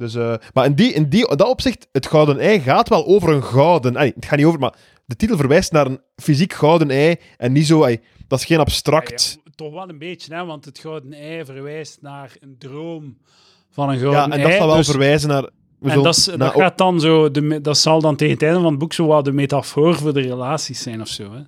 [0.00, 3.28] Dus, eh, maar in, die, in, die, dat opzicht, het gouden ei gaat wel over
[3.28, 3.96] een gouden...
[3.96, 4.74] Ay, het gaat niet over, maar
[5.04, 7.86] de titel verwijst naar een fysiek gouden ei en niet zo...
[8.28, 9.32] dat is geen abstract...
[9.36, 13.18] Ja, ja, toch wel een beetje, hè, want het gouden ei verwijst naar een droom
[13.70, 14.58] van een Ja, gouden en dat ei.
[14.58, 15.48] zal wel dus- verwijzen naar...
[15.78, 18.78] we en dat, gaat dan zo, de, dat zal dan tegen het einde van het
[18.78, 21.32] boek zo wat de metafoor voor de relaties zijn of zo.
[21.32, 21.40] Hè?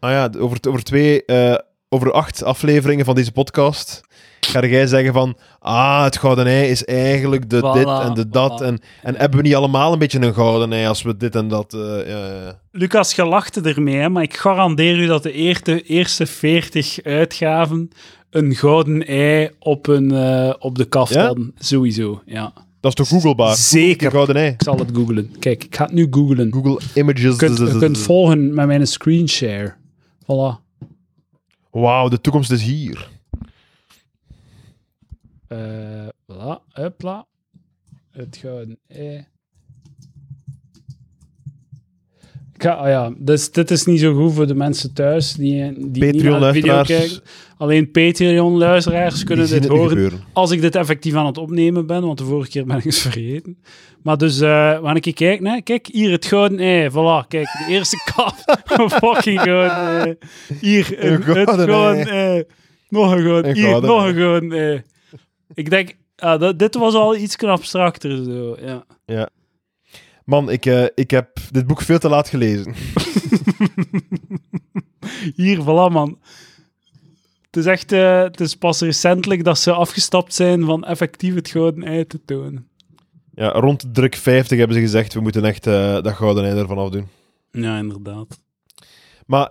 [0.00, 1.24] Ah ja, over, over twee...
[1.24, 1.54] eh,
[1.88, 4.00] over acht afleveringen van deze podcast
[4.48, 5.36] ga jij zeggen van...
[5.60, 8.60] Ah, het gouden ei is eigenlijk de Voilà, dit en de dat.
[8.62, 8.64] voilà.
[8.66, 11.48] En, en hebben we niet allemaal een beetje een gouden ei als we dit en
[11.48, 11.74] dat...
[11.74, 12.60] eh, ja, ja.
[12.72, 17.90] Lucas, je lachte ermee, hè, maar ik garandeer u dat de eerste, eerste 40 uitgaven
[18.30, 21.26] een gouden ei op, een, eh, op de kaft Ja?
[21.26, 21.54] hadden.
[21.58, 22.52] Sowieso, ja.
[22.80, 23.56] Dat is toch googlebaar?
[23.56, 24.10] Zeker.
[24.10, 24.48] Gouden ei.
[24.50, 25.30] Ik zal het googlen.
[25.38, 26.52] Kijk, ik ga het nu googlen.
[26.52, 27.22] Google Images.
[27.22, 29.74] Je kunt, je kunt volgen met mijn screenshare.
[30.22, 30.66] Voilà.
[31.70, 33.08] Wauw, de toekomst is hier.
[35.48, 37.26] Eh voilà.
[38.10, 39.26] Het gouden ei.
[42.54, 45.90] Ik ga, ah ja, dus dit is niet zo goed voor de mensen thuis die,
[45.90, 47.20] die niet naar de video kijken.
[47.56, 50.20] Alleen Patreon-luisteraars kunnen dit horen gebeuren.
[50.32, 53.00] als ik dit effectief aan het opnemen ben, want de vorige keer ben ik eens
[53.08, 53.58] vergeten.
[54.02, 57.66] Maar dus, eh wanneer ik kijk, nee, kijk, hier het gouden ei, voilà, kijk, de
[57.68, 58.34] eerste kap,
[59.04, 60.16] fucking gouden ei.
[60.60, 62.44] Hier, een, Een het gouden ei.
[62.88, 64.08] Nog een gouden, Een hier, gouden nog ei.
[64.10, 64.82] een gouden ei.
[65.54, 68.56] Ik denk, ah, dat, dit was al iets abstracter, zo,
[69.06, 69.28] ja.
[70.28, 72.74] Man, ik, eh, ik heb dit boek veel te laat gelezen.
[75.36, 76.18] Hier, voilà, man.
[77.46, 81.48] Het is echt, eh, het is pas recentelijk dat ze afgestapt zijn van effectief het
[81.48, 82.68] gouden ei te tonen.
[83.34, 86.78] Ja, rond druk 50 hebben ze gezegd, we moeten echt eh, dat gouden ei ervan
[86.78, 87.08] afdoen.
[87.50, 88.40] Ja, inderdaad.
[89.26, 89.50] Maar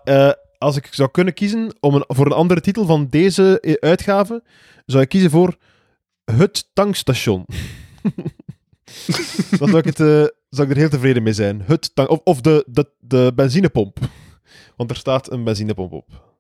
[0.57, 4.43] als ik zou kunnen kiezen om een, voor een andere titel van deze uitgave,
[4.85, 5.57] zou ik kiezen voor
[6.31, 7.45] Het Tankstation.
[9.59, 11.61] Dan zou ik, het, eh, zou ik er heel tevreden mee zijn.
[11.65, 13.99] Het tank, of of de, de, de benzinepomp.
[14.75, 16.35] Want er staat een benzinepomp op.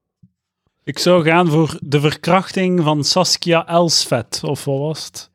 [0.83, 5.29] Ik zou gaan voor de verkrachting van Saskia Elsvet, of wat was het?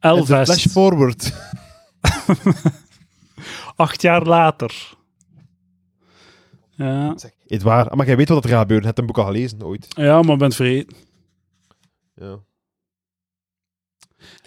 [0.00, 1.32] De Flash Elvest, forward.
[3.76, 4.94] acht jaar later.
[6.70, 8.86] Ja, Zeg, Edouard, maar jij weet wat er gaat gebeuren.
[8.86, 9.86] Je hebt een boek al gelezen, ooit.
[9.88, 10.96] ja maar ik ben vergeten.
[12.14, 12.38] Ja.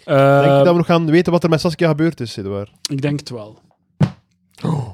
[0.04, 2.70] Eh, Denk je dat we nog gaan weten wat er met Saskia gebeurd is, Edouard?
[2.90, 3.58] Ik denk het wel.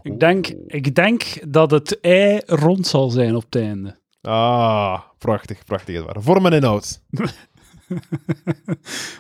[0.03, 3.99] Ik denk, ik denk dat het ei rond zal zijn op het einde.
[4.23, 6.17] Ah, prachtig, prachtig Edouard.
[6.21, 7.01] Vorm en inhoud.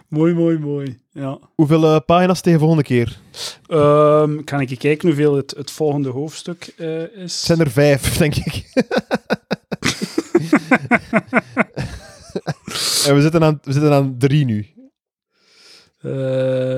[0.08, 1.00] mooi, mooi, mooi.
[1.10, 1.38] Ja.
[1.54, 3.18] Hoeveel eh, pagina's tegen volgende keer?
[3.66, 7.08] Ehm, kan ik even kijken hoeveel het, het volgende hoofdstuk eh, is?
[7.16, 8.64] Het zijn er vijf, denk ik.
[13.06, 14.66] en we zitten, aan, we zitten aan drie nu.
[16.00, 16.76] Eh,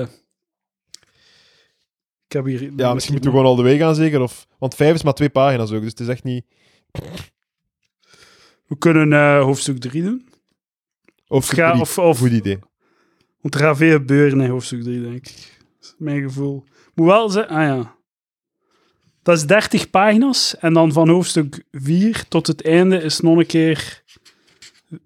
[2.27, 2.71] ik heb hier...
[2.75, 4.21] Ja, misschien moeten we gewoon al de weg gaan, zeker.
[4.21, 6.45] Of, want vijf is maar twee pagina's ook, dus het is echt niet...
[8.67, 10.27] We kunnen eh, hoofdstuk 3 doen.
[11.27, 12.59] Of, Ga- of- of- Goed idee.
[13.41, 15.57] Want er gaat veel gebeuren in hoofdstuk 3, denk ik.
[15.79, 16.63] Dat is mijn gevoel.
[16.95, 17.55] Moet wel zeggen...
[17.55, 17.95] Ah ja.
[19.21, 20.57] Dat is 30 pagina's.
[20.57, 24.03] En dan van hoofdstuk 4 tot het einde is nog een keer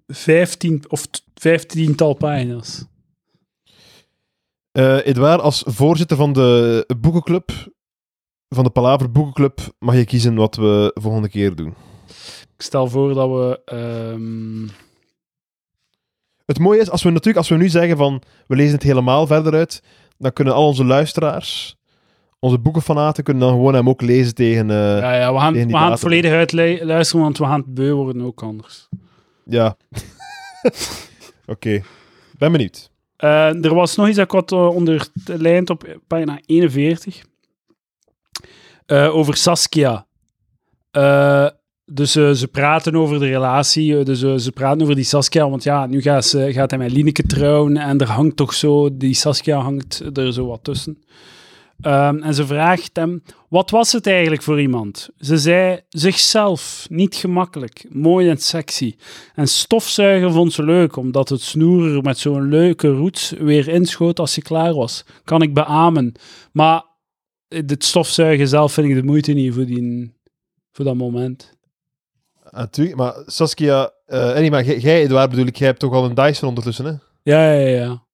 [0.07, 2.86] 15 of t- 15-tal pagina's.
[4.78, 7.51] Eh Edouard, als voorzitter van de boekenclub,
[8.49, 11.73] van de Palaver Boekenclub, mag je kiezen wat we volgende keer doen.
[12.55, 13.61] Ik stel voor dat we...
[13.65, 14.67] ehm,
[16.45, 19.28] Het mooie is, als we natuurlijk, als we nu zeggen van, we lezen het helemaal
[19.28, 19.84] verder uit,
[20.17, 21.75] dan kunnen al onze luisteraars,
[22.39, 24.69] onze boekenfanaten, kunnen dan gewoon hem ook lezen tegen...
[24.69, 24.97] eh, ja.
[24.97, 28.43] ja, ja, we gaan, we het volledig uitluisteren, want we gaan het beu worden ook
[28.43, 28.88] anders.
[31.45, 31.82] Oké.
[32.38, 32.91] Ben benieuwd.
[33.18, 37.26] Eh, er was nog iets dat ik had eh, onderlijnd op pagina 41.
[38.86, 40.05] Eh, over Saskia.
[41.91, 44.03] Dus ze praten over de relatie.
[44.03, 45.49] dus ze praten over die Saskia.
[45.49, 47.78] Want ja, nu gaat, ze, gaat hij met Lineke trouwen.
[47.78, 48.97] En er hangt toch zo...
[48.97, 51.03] Die Saskia hangt er zo wat tussen.
[51.82, 53.23] Ehm, en ze vraagt hem...
[53.49, 55.09] Wat was het eigenlijk voor iemand?
[55.17, 56.88] Ze zei zichzelf.
[56.89, 57.86] Niet gemakkelijk.
[57.89, 58.95] Mooi en sexy.
[59.36, 64.19] En stofzuigen vond ze leuk, omdat het snoer er met zo'n leuke roots weer inschoot
[64.19, 65.05] als ze klaar was.
[65.23, 66.13] Kan ik beamen.
[66.51, 66.84] Maar
[67.47, 70.13] het stofzuigen zelf vind ik de moeite niet voor, die,
[70.71, 71.55] voor dat moment.
[72.51, 73.91] Natuurlijk, maar Saskia...
[74.05, 76.86] eh nee, maar jij- jij, Edouard, bedoel ik, jij hebt toch al een Dyson ondertussen,
[76.86, 76.91] hè?
[77.23, 78.05] Ja, ja, ja.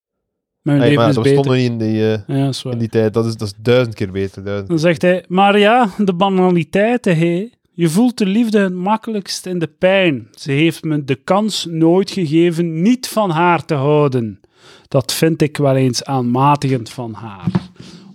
[0.64, 1.52] Mijn Hey, leven maar is dat beter.
[1.52, 3.14] niet in die, eh, Ja, dat in die tijd.
[3.14, 4.44] Dat is, dat is duizend keer beter.
[4.44, 4.70] Duizend.
[4.70, 7.50] Dan zegt hij, maar ja, de banaliteiten, hé.
[7.76, 10.28] Je voelt de liefde het makkelijkst in de pijn.
[10.32, 14.40] Ze heeft me de kans nooit gegeven niet van haar te houden.
[14.88, 17.52] Dat vind ik wel eens aanmatigend van haar.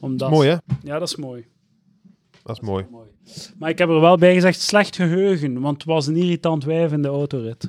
[0.01, 0.57] Omdat, Mooi, hè?
[0.83, 1.45] Ja, dat is mooi.
[2.43, 2.85] Dat is mooi.
[2.91, 3.07] mooi.
[3.59, 6.93] Maar ik heb er wel bij gezegd, slecht geheugen, want het was een irritant wijf
[6.93, 7.69] in de autorit.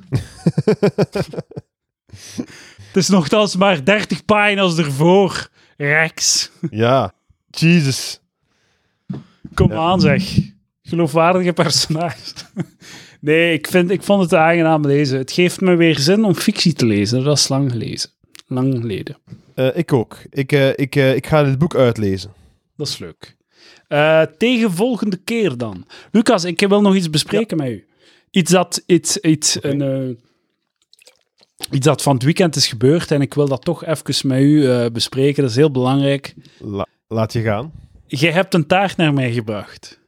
[2.92, 6.50] het is nogthans maar 30 pagina's ervoor, Rex.
[6.70, 7.12] Ja.
[7.50, 8.20] Jesus.
[9.54, 9.76] Kom Ja.
[9.76, 10.38] aan, zeg.
[10.82, 12.16] Geloofwaardige personage.
[13.20, 15.18] nee, ik, vind, ik vond het aangenaam lezen.
[15.18, 17.24] Het geeft me weer zin om fictie te lezen.
[17.24, 18.10] Dat is lang gelezen.
[18.46, 19.16] Lang geleden.
[19.54, 20.16] Eh, ik ook.
[20.30, 22.32] Ik, eh, ik, eh, ik ga dit boek uitlezen.
[22.76, 23.36] Dat is leuk.
[24.38, 25.86] Tegen volgende keer dan.
[26.10, 27.84] Lucas, ik wil nog iets bespreken met u.
[28.30, 30.18] Iets dat, iets, iets, een,
[31.70, 34.66] iets dat van het weekend is gebeurd en ik wil dat toch even met u
[34.70, 35.42] eh, bespreken.
[35.42, 36.34] Dat is heel belangrijk.
[36.58, 37.72] La- laat je gaan.
[38.06, 40.00] Jij hebt een taart naar mij gebracht.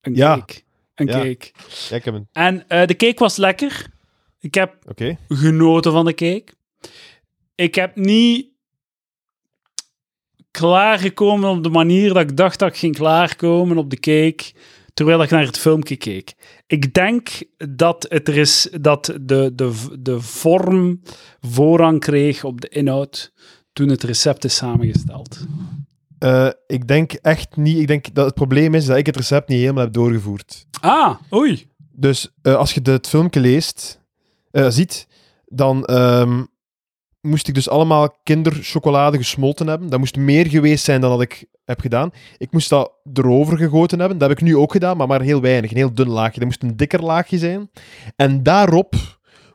[0.00, 0.36] Een Ja.
[0.36, 0.60] cake.
[0.94, 1.12] Een Ja.
[1.12, 1.50] cake.
[1.88, 2.28] Ja, ik heb een...
[2.32, 3.86] En eh, de cake was lekker.
[4.40, 4.76] Ik heb
[5.28, 6.46] genoten van de cake.
[7.54, 8.46] Ik heb niet
[10.50, 14.52] klaargekomen op de manier dat ik dacht dat ik ging klaarkomen op de cake,
[14.98, 16.34] terwijl ik naar het filmpje keek.
[16.66, 21.00] Ik denk dat, het er is, dat de, de, de vorm
[21.40, 23.32] voorrang kreeg op de inhoud
[23.72, 25.46] toen het recept is samengesteld.
[26.18, 27.78] Eh, ik denk echt niet...
[27.78, 30.66] Ik denk dat het probleem is dat ik het recept niet helemaal heb doorgevoerd.
[30.80, 31.66] Ah, oei.
[31.92, 34.00] Dus eh, als je de, het filmpje leest,
[34.50, 35.06] eh, ziet,
[35.46, 36.44] dan ehm,
[37.28, 39.88] moest ik dus allemaal kinderchocolade gesmolten hebben.
[39.88, 42.10] Dat moest meer geweest zijn dan dat ik heb gedaan.
[42.38, 44.18] Ik moest dat erover gegoten hebben.
[44.18, 45.70] Dat heb ik nu ook gedaan, maar maar heel weinig.
[45.70, 46.38] Een heel dun laagje.
[46.38, 47.70] Dat moest een dikker laagje zijn.
[48.16, 48.94] En daarop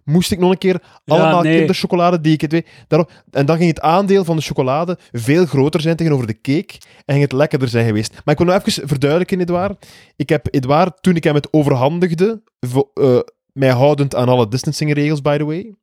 [0.03, 1.57] moest ik nog een keer allemaal nee.
[1.57, 2.67] kinderchocolade die ik het weet.
[2.87, 6.73] Daarop, en dan ging het aandeel van de chocolade veel groter zijn tegenover de cake
[7.05, 8.11] en ging het lekkerder zijn geweest.
[8.25, 9.85] Maar ik wil nog even verduidelijken, Edouard.
[10.15, 13.19] Ik heb Edouard, toen ik hem het overhandigde, vo- eh,
[13.53, 15.73] mij houdend aan alle distancing-regels, by the way,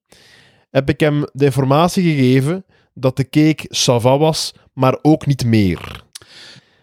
[0.71, 2.64] heb ik hem de informatie gegeven
[2.95, 6.03] dat de cake sava was, maar ook niet meer.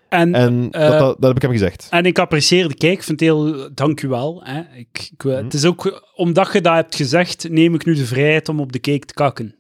[0.10, 1.88] En, En eh, dat, dat, dat heb ik hem gezegd.
[1.90, 3.04] En ik apprecieer de cake.
[3.04, 3.70] Vind heel...
[3.74, 4.42] Dank u wel.
[4.44, 4.62] Hè.
[4.76, 6.12] Ik, ik, Het is ook...
[6.16, 9.14] Omdat je dat hebt gezegd, neem ik nu de vrijheid om op de cake te
[9.14, 9.56] kakken.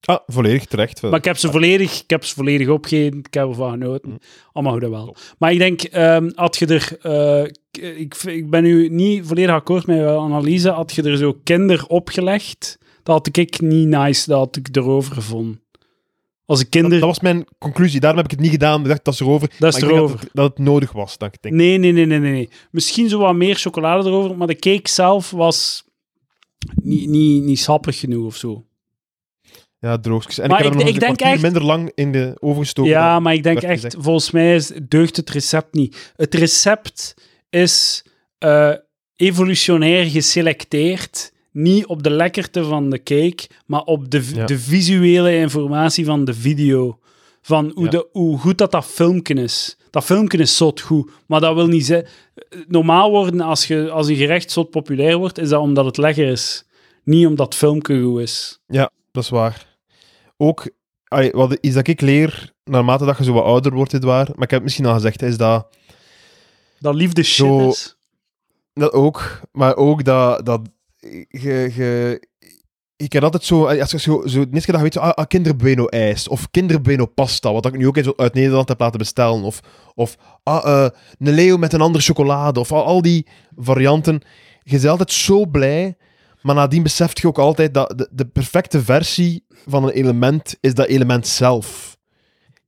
[0.00, 1.02] Ah, volledig terecht.
[1.02, 3.18] Maar ik heb ze volledig, ik heb ze volledig opgegeven.
[3.18, 4.10] Ik heb ervan genoten.
[4.10, 4.18] Mm.
[4.52, 5.16] Allemaal goed en wel.
[5.38, 6.98] Maar ik denk, ehm, had je er...
[7.02, 7.44] eh,
[8.00, 10.70] ik, ik ben nu niet volledig akkoord met jouw analyse.
[10.70, 14.28] Had je er zo kinder opgelegd, dat had ik niet nice.
[14.30, 15.62] Dat had ik erover gevonden.
[16.44, 16.98] Als ik Dat, kinder...
[17.00, 18.00] dat was mijn conclusie.
[18.00, 18.80] Daarom heb ik het niet gedaan.
[18.80, 19.50] Ik dacht, dat is erover.
[19.58, 20.16] Dat is Maar erover.
[20.16, 21.54] Dat het, dat het nodig was, dat ik denk.
[21.54, 22.48] Nee, nee, nee, nee, nee.
[22.70, 25.84] Misschien zo wat meer chocolade erover, maar de cake zelf was
[26.82, 28.64] niet, niet, niet sappig genoeg of zo.
[29.78, 30.38] Ja, droogjes.
[30.38, 32.62] En Maar ik heb ik- nog ik een denk echt- minder lang in de oven
[32.62, 32.90] gestoken.
[32.90, 33.96] Ja, maar ik denk echt, gezegd.
[33.98, 36.12] volgens mij is, deugt het recept niet.
[36.16, 37.14] Het recept
[37.50, 38.04] is
[38.38, 38.72] eh,
[39.16, 44.46] evolutionair geselecteerd, niet op de lekkerte van de cake, maar op de, Ja.
[44.46, 46.98] de visuele informatie van de video.
[47.42, 47.90] Van hoe, Ja.
[47.90, 49.76] de, hoe goed dat dat filmpje is.
[49.90, 52.08] Dat filmpje is zot goed, maar dat wil niet zeggen...
[52.68, 56.28] Normaal worden, als, je, als een gerecht zot populair wordt, is dat omdat het lekker
[56.28, 56.64] is.
[57.04, 58.58] Niet omdat het filmpje goed is.
[59.12, 59.78] Dat is waar.
[60.36, 60.70] Ook,
[61.08, 64.24] allee, wat iets dat ik leer, naarmate dat je zo wat ouder wordt, dit waar,
[64.26, 65.66] maar ik heb het misschien al gezegd, is dat,
[66.78, 67.96] Dat liefde shit Zo- is.
[68.72, 70.60] dat ook, maar ook dat, dat
[71.28, 72.20] je, je,
[72.96, 75.86] ik heb altijd zo, als je zo, zo de eerste weet, zo, ah, ah, kinderbueno
[75.86, 79.60] ijs, of kinderbueno pasta, wat ik nu ook eens uit Nederland heb laten bestellen, of,
[79.94, 83.26] of ah, eh, een Leo met een andere chocolade, of al, al die
[83.56, 84.22] varianten.
[84.62, 85.96] Je bent altijd zo blij,
[86.42, 90.74] maar nadien beseft je ook altijd dat de, de perfecte versie van een element is
[90.74, 91.96] dat element zelf.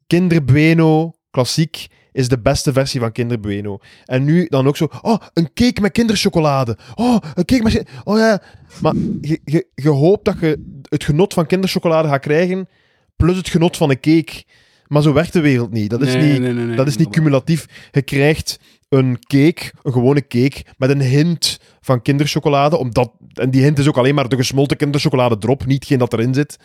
[0.06, 3.78] Kinderbueno, klassiek, is de beste versie van Kinder Bueno.
[4.04, 6.78] En nu dan ook zo, oh, een cake met kinderchocolade.
[6.94, 7.84] Oh, een cake met...
[8.04, 8.42] Oh ja.
[8.80, 12.68] Maar je, je, je hoopt dat je het genot van kinderchocolade gaat krijgen,
[13.16, 14.44] plus het genot van een cake.
[14.86, 15.90] Maar zo werkt de wereld niet.
[15.90, 16.76] Dat is Nee, niet, nee, nee, nee.
[16.76, 17.88] dat is niet cumulatief.
[17.90, 18.58] Je krijgt
[18.88, 22.76] een cake, een gewone cake, met een hint van kinderchocolade.
[22.76, 26.12] Omdat, en die hint is ook alleen maar de gesmolten kinderchocolade drop, niet geen dat
[26.12, 26.56] erin zit.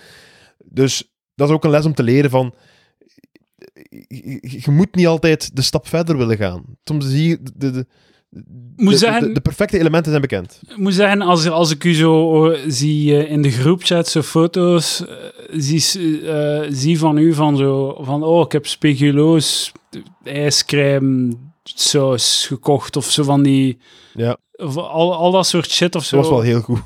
[0.65, 2.53] Dus dat is ook een les om te leren van...
[4.07, 6.63] Je, je- moet niet altijd de stap verder willen gaan.
[6.83, 7.39] Soms zie je...
[7.55, 7.85] De, de,
[8.75, 10.61] Moet de, zeggen- de, de perfecte elementen zijn bekend.
[10.69, 14.21] Ik moet zeggen, als, als ik u zo eh, zie eh, in de groepchat, zo
[14.21, 15.15] foto's eh,
[15.51, 19.71] zie, eh, zie van u van zo, van oh, ik heb speculoos
[20.23, 23.77] ijscrème saus gekocht of zo van die,
[24.13, 26.17] Ja, of al, al dat soort shit of dat zo.
[26.17, 26.79] was wel heel goed.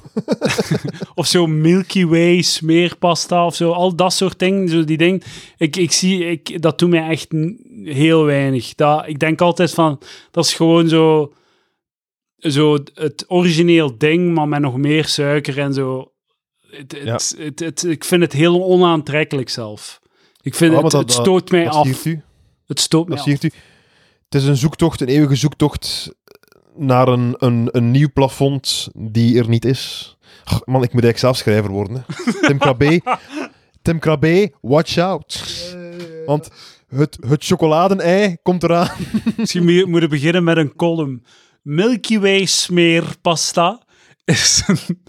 [1.16, 5.22] Of zo Milky Way smeerpasta of zo, al dat soort dingen, zo die dingen.
[5.58, 7.28] Ik, ik zie, ik, dat doet mij echt
[7.84, 8.76] heel weinig.
[8.76, 10.00] Dat, ik denk altijd van,
[10.32, 11.34] dat is gewoon zo,
[12.38, 16.12] zo het origineel ding, maar met nog meer suiker en zo.
[16.72, 20.00] het, het, het, het- ik vind het heel onaantrekkelijk zelf.
[20.42, 22.06] Ik vind Ja, het, dat- het stoot mij Dat af.
[22.06, 22.22] u.
[22.68, 23.44] Het stoot mij Dat af.
[23.44, 23.52] u.
[24.30, 26.12] Het is een zoektocht, een eeuwige zoektocht
[26.76, 30.16] naar een, een, een nieuw plafond die er niet is.
[30.44, 32.06] Ach, man, ik moet eigenlijk zelf schrijver worden.
[32.08, 32.48] Hè.
[32.48, 33.02] Tim Krabbe,
[33.82, 35.44] Tim Krabbe, watch out.
[36.26, 36.50] Want
[36.88, 38.90] het, het chocoladenei komt eraan.
[39.38, 41.24] Misschien moet je moeten beginnen met een column.
[41.62, 43.82] Milky Way smeerpasta
[44.26, 45.02] is een,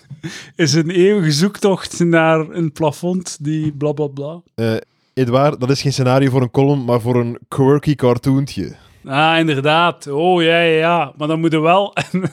[0.56, 4.42] is een eeuwige zoektocht naar een plafond die bla bla bla.
[4.54, 4.76] Eh
[5.14, 8.76] Edouard, dat is geen scenario voor een column, maar voor een quirky cartoontje.
[9.04, 10.06] Ah, inderdaad.
[10.06, 11.12] Oh, ja, ja, ja.
[11.16, 12.24] Maar dan moet er wel een,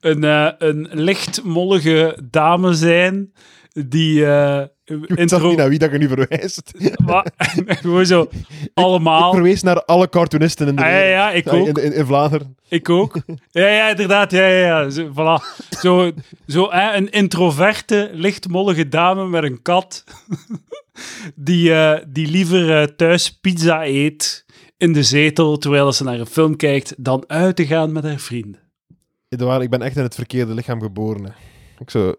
[0.00, 3.32] een, eh, een licht mollige dame zijn
[3.86, 5.48] die eh Ik intro...
[5.48, 6.72] niet naar wie dat je nu verwijst.
[7.06, 7.26] Maar,
[7.82, 9.32] gewoon zo Ik allemaal...
[9.32, 11.12] verwees naar alle cartoonisten in de Ah, ja, wereld.
[11.12, 11.66] ja, ik ook.
[11.78, 12.56] In, in, in Vlaanderen.
[12.68, 13.16] Ik ook.
[13.50, 14.30] Ja, ja, inderdaad.
[14.30, 14.90] Ja, ja, ja.
[14.90, 15.66] Zo, voilà.
[15.80, 16.10] Zo,
[16.46, 20.04] zo hè, een introverte, lichtmollige dame met een kat.
[21.34, 24.44] Die, eh, die liever thuis pizza eet
[24.78, 28.18] in de zetel terwijl ze naar een film kijkt, dan uit te gaan met haar
[28.18, 28.60] vrienden.
[29.28, 31.24] Edouard, ik ben echt in het verkeerde lichaam geboren.
[31.24, 31.30] hè.
[31.78, 32.16] Ik zou...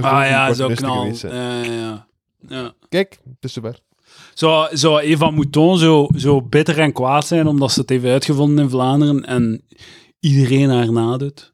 [0.00, 1.12] Ah ja, zo knal.
[1.20, 2.06] Ja,
[2.48, 2.74] ja.
[2.88, 3.80] Kijk, het is zover.
[4.34, 8.64] Zou, zou Eva Mouton zo, zo bitter en kwaad zijn omdat ze het heeft uitgevonden
[8.64, 9.62] in Vlaanderen en
[10.20, 11.52] iedereen haar nadoet?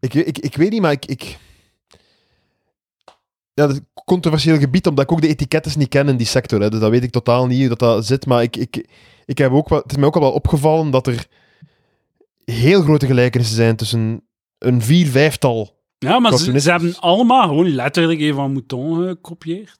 [0.00, 1.06] Ik, ik, ik weet niet, maar ik...
[1.06, 1.38] ik...
[3.54, 6.26] Ja, dat is een controversieel gebied, omdat ik ook de etiketten niet ken in die
[6.26, 6.60] sector.
[6.60, 6.70] Hè.
[6.70, 8.26] Dus dat weet ik totaal niet hoe dat, dat zit.
[8.26, 8.86] Maar ik, ik,
[9.24, 11.26] ik heb ook wel, het is mij ook al wel opgevallen dat er
[12.44, 14.22] heel grote gelijkenissen zijn tussen
[14.58, 15.82] een vier, vijftal.
[15.98, 19.78] Ja, maar ze, hebben allemaal gewoon letterlijk Eva Mouton gekopieerd.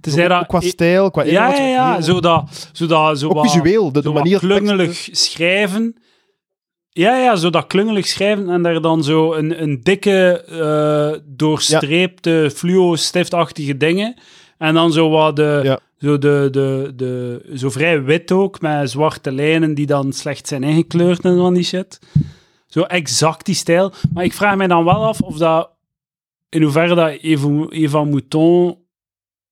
[0.00, 0.46] Tenzij dat...
[0.46, 1.56] Qua stijl, qua ja, inhoud.
[1.56, 2.00] ja, ja.
[2.00, 5.96] Zodat, zodat, zo ook wat- visueel, de, zo manier dat klungelig schrijven.
[6.88, 12.50] Ja, ja, zo dat klungelig schrijven en daar dan zo een, een dikke, eh, doorstreepte,
[12.54, 14.14] fluo-stiftachtige dingen.
[14.60, 15.78] En dan zo wat de, Ja.
[15.98, 20.62] zo de, de, de, zo vrij wit ook, met zwarte lijnen die dan slecht zijn
[20.62, 21.98] ingekleurd en van die shit.
[22.66, 23.92] Zo exact die stijl.
[24.14, 25.70] Maar ik vraag mij dan wel af of dat,
[26.48, 27.18] in hoeverre dat
[27.70, 28.78] Eva, Mouton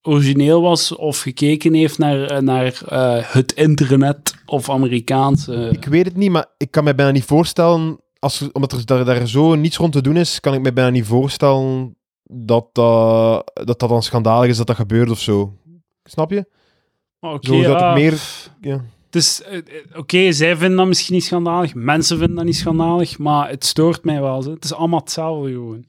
[0.03, 5.49] origineel was of gekeken heeft naar, naar eh, het internet of Amerikaans.
[5.49, 9.05] Ik weet het niet, maar ik kan me bijna niet voorstellen, als, omdat er daar,
[9.05, 11.97] daar zo niets rond te doen is, kan ik me bijna niet voorstellen
[12.29, 15.53] dat dat, dat, dat dan schandalig is dat dat gebeurt of zo.
[16.05, 16.47] Snap je?
[17.21, 18.21] Oké, Zo dat ja, het meer...
[18.61, 18.85] Ja.
[19.11, 19.63] Eh, eh,
[19.95, 24.05] Oké, zij vinden dat misschien niet schandalig, mensen vinden dat niet schandalig, maar het stoort
[24.05, 24.45] mij wel.
[24.45, 25.85] Het is allemaal hetzelfde gewoon.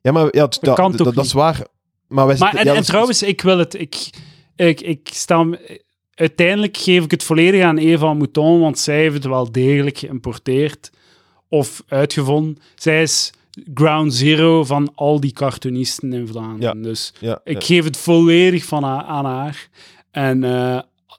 [0.00, 1.24] Ja, maar ja, dat, kan dat, dat, niet?
[1.24, 1.66] is waar.
[2.08, 3.74] Maar, wij Maar, zitten- en, ja, en dat trouwens, ik wil het.
[3.74, 4.10] Ik,
[4.56, 5.46] ik, ik sta.
[6.14, 10.90] Uiteindelijk geef ik het volledig aan Eva Mouton, want zij heeft het wel degelijk geïmporteerd
[11.48, 12.58] of uitgevonden.
[12.74, 13.32] Zij is
[13.74, 16.82] ground zero van al die cartoonisten in Vlaanderen.
[16.82, 17.66] Dus ja, ik ja.
[17.66, 19.68] geef het volledig van aan haar.
[20.10, 20.78] En eh,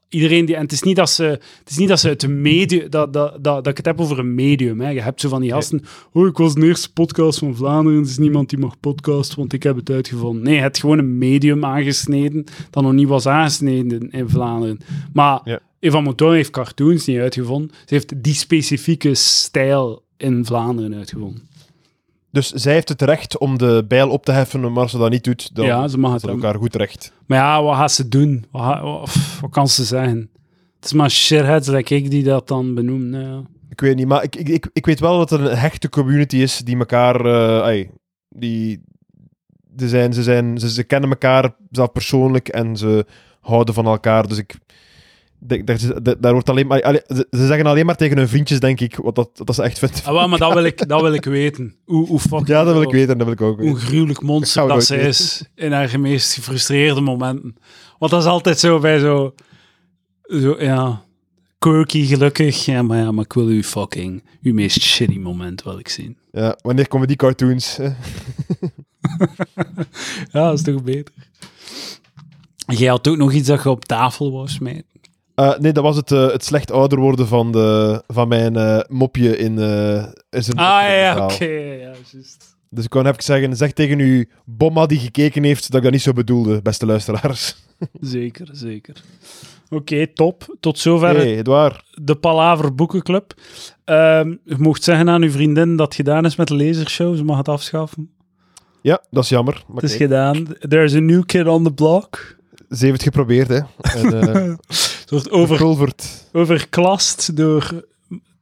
[0.10, 0.56] iedereen die.
[0.56, 1.24] En het is niet dat ze.
[1.24, 2.90] Het is niet dat ze het medium.
[2.90, 4.82] Dat, dat, dat, dat ik het heb over een medium.
[4.82, 4.90] Hè.
[4.90, 5.84] Je hebt zo van die gasten.
[6.12, 8.00] Oh, ik was de eerste podcast van Vlaanderen.
[8.00, 10.44] Er is niemand die mag podcasten, want ik heb het uitgevonden.
[10.44, 12.46] Nee, je hebt gewoon een medium aangesneden.
[12.70, 14.80] dat nog niet was aangesneden in Vlaanderen.
[15.14, 15.62] Maar.
[15.80, 17.72] Eva Mouton heeft cartoons niet uitgevonden.
[17.86, 21.48] Ze heeft die specifieke stijl in Vlaanderen uitgevonden.
[22.34, 25.10] Dus zij heeft het recht om de bijl op te heffen, maar als ze dat
[25.10, 27.14] niet doet, dan ja, ze mag het elkaar goed recht.
[27.26, 28.46] Maar ja, wat gaat ze doen?
[28.52, 28.82] Wat,
[29.42, 30.30] wat, kan ze zeggen?
[30.76, 33.10] Het is maar shitheads dat ik die dat dan benoem.
[33.10, 33.42] Nou, ja.
[33.70, 36.38] Ik weet niet, maar ik, ik, ik, ik weet wel dat er een hechte community
[36.38, 37.26] is die elkaar...
[37.26, 37.88] eh,
[38.30, 38.84] die,
[39.70, 43.06] die zijn, ze, zijn, ze, ze kennen elkaar zelf persoonlijk en ze
[43.40, 44.28] houden van elkaar.
[44.28, 44.56] Dus ik...
[46.20, 46.82] Daar, wordt alleen maar...
[46.82, 49.64] allee, ze ze zeggen alleen maar tegen hun vriendjes, denk ik, wat dat, dat ze
[49.64, 50.04] echt vinden.
[50.06, 51.76] Ah, maar dat wil ik, dat wil ik weten.
[51.86, 54.68] Hoe, hoe fucking- Ja, dat wil ik weten, dat wil ik ook Hoe gruwelijk monster
[54.68, 57.56] Dat ze is in haar meest gefrustreerde momenten.
[58.00, 59.34] Want dat is altijd zo bij zo...
[60.24, 61.04] zo ja,
[61.60, 62.66] quirky, gelukkig.
[62.66, 64.24] Ja, maar ja, maar ik wil uw fucking...
[64.42, 66.18] Uw meest shitty moment wil ik zien.
[66.32, 67.78] Ja, wanneer komen die cartoons?
[67.78, 67.96] Ja,
[70.32, 71.14] dat is toch beter.
[72.66, 74.93] Jij had ook nog iets dat je op tafel wou smijten.
[75.36, 78.80] Eh, nee, dat was het, eh, het slecht ouder worden van, de, van mijn eh,
[78.88, 79.58] mopje in,
[80.30, 81.46] in zijn Ah ja, oké.
[81.46, 82.56] ja, juist.
[82.70, 85.92] Dus ik kan even zeggen, zeg tegen uw bomma die gekeken heeft dat ik dat
[85.92, 87.56] niet zo bedoelde, beste luisteraars.
[88.02, 89.04] Zeker, zeker.
[89.70, 90.56] Oké, top.
[90.60, 91.84] Tot zover hey, Edouard.
[91.92, 93.34] de Palaver Boekenclub.
[93.84, 97.16] Ehm je mocht zeggen aan uw vriendin dat het gedaan is met de lasershow.
[97.16, 98.10] Ze mag het afschaffen.
[98.82, 99.64] Ja, dat is jammer.
[99.68, 100.48] Maar Het is kijk, gedaan.
[100.60, 102.36] There's a new kid on the block.
[102.76, 103.60] Ze heeft het geprobeerd, hè.
[103.82, 104.34] En,
[105.12, 105.94] eh over,
[106.32, 107.86] overklast door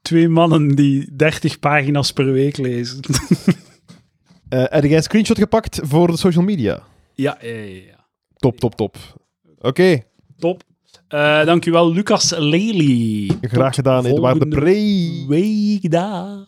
[0.01, 2.99] twee mannen die 30 pagina's per week lezen.
[4.51, 6.83] Eh, heb jij een screenshot gepakt voor de social media?
[7.13, 7.63] Ja, ja, ja.
[7.63, 8.05] ja.
[8.35, 8.97] Top, top, top.
[9.59, 10.03] Oké,
[10.37, 10.63] Top.
[11.07, 13.31] Eh dankjewel, Lucas Lely.
[13.41, 15.25] graag Tot gedaan, Edouard de Pre.
[15.27, 16.47] Week, dag.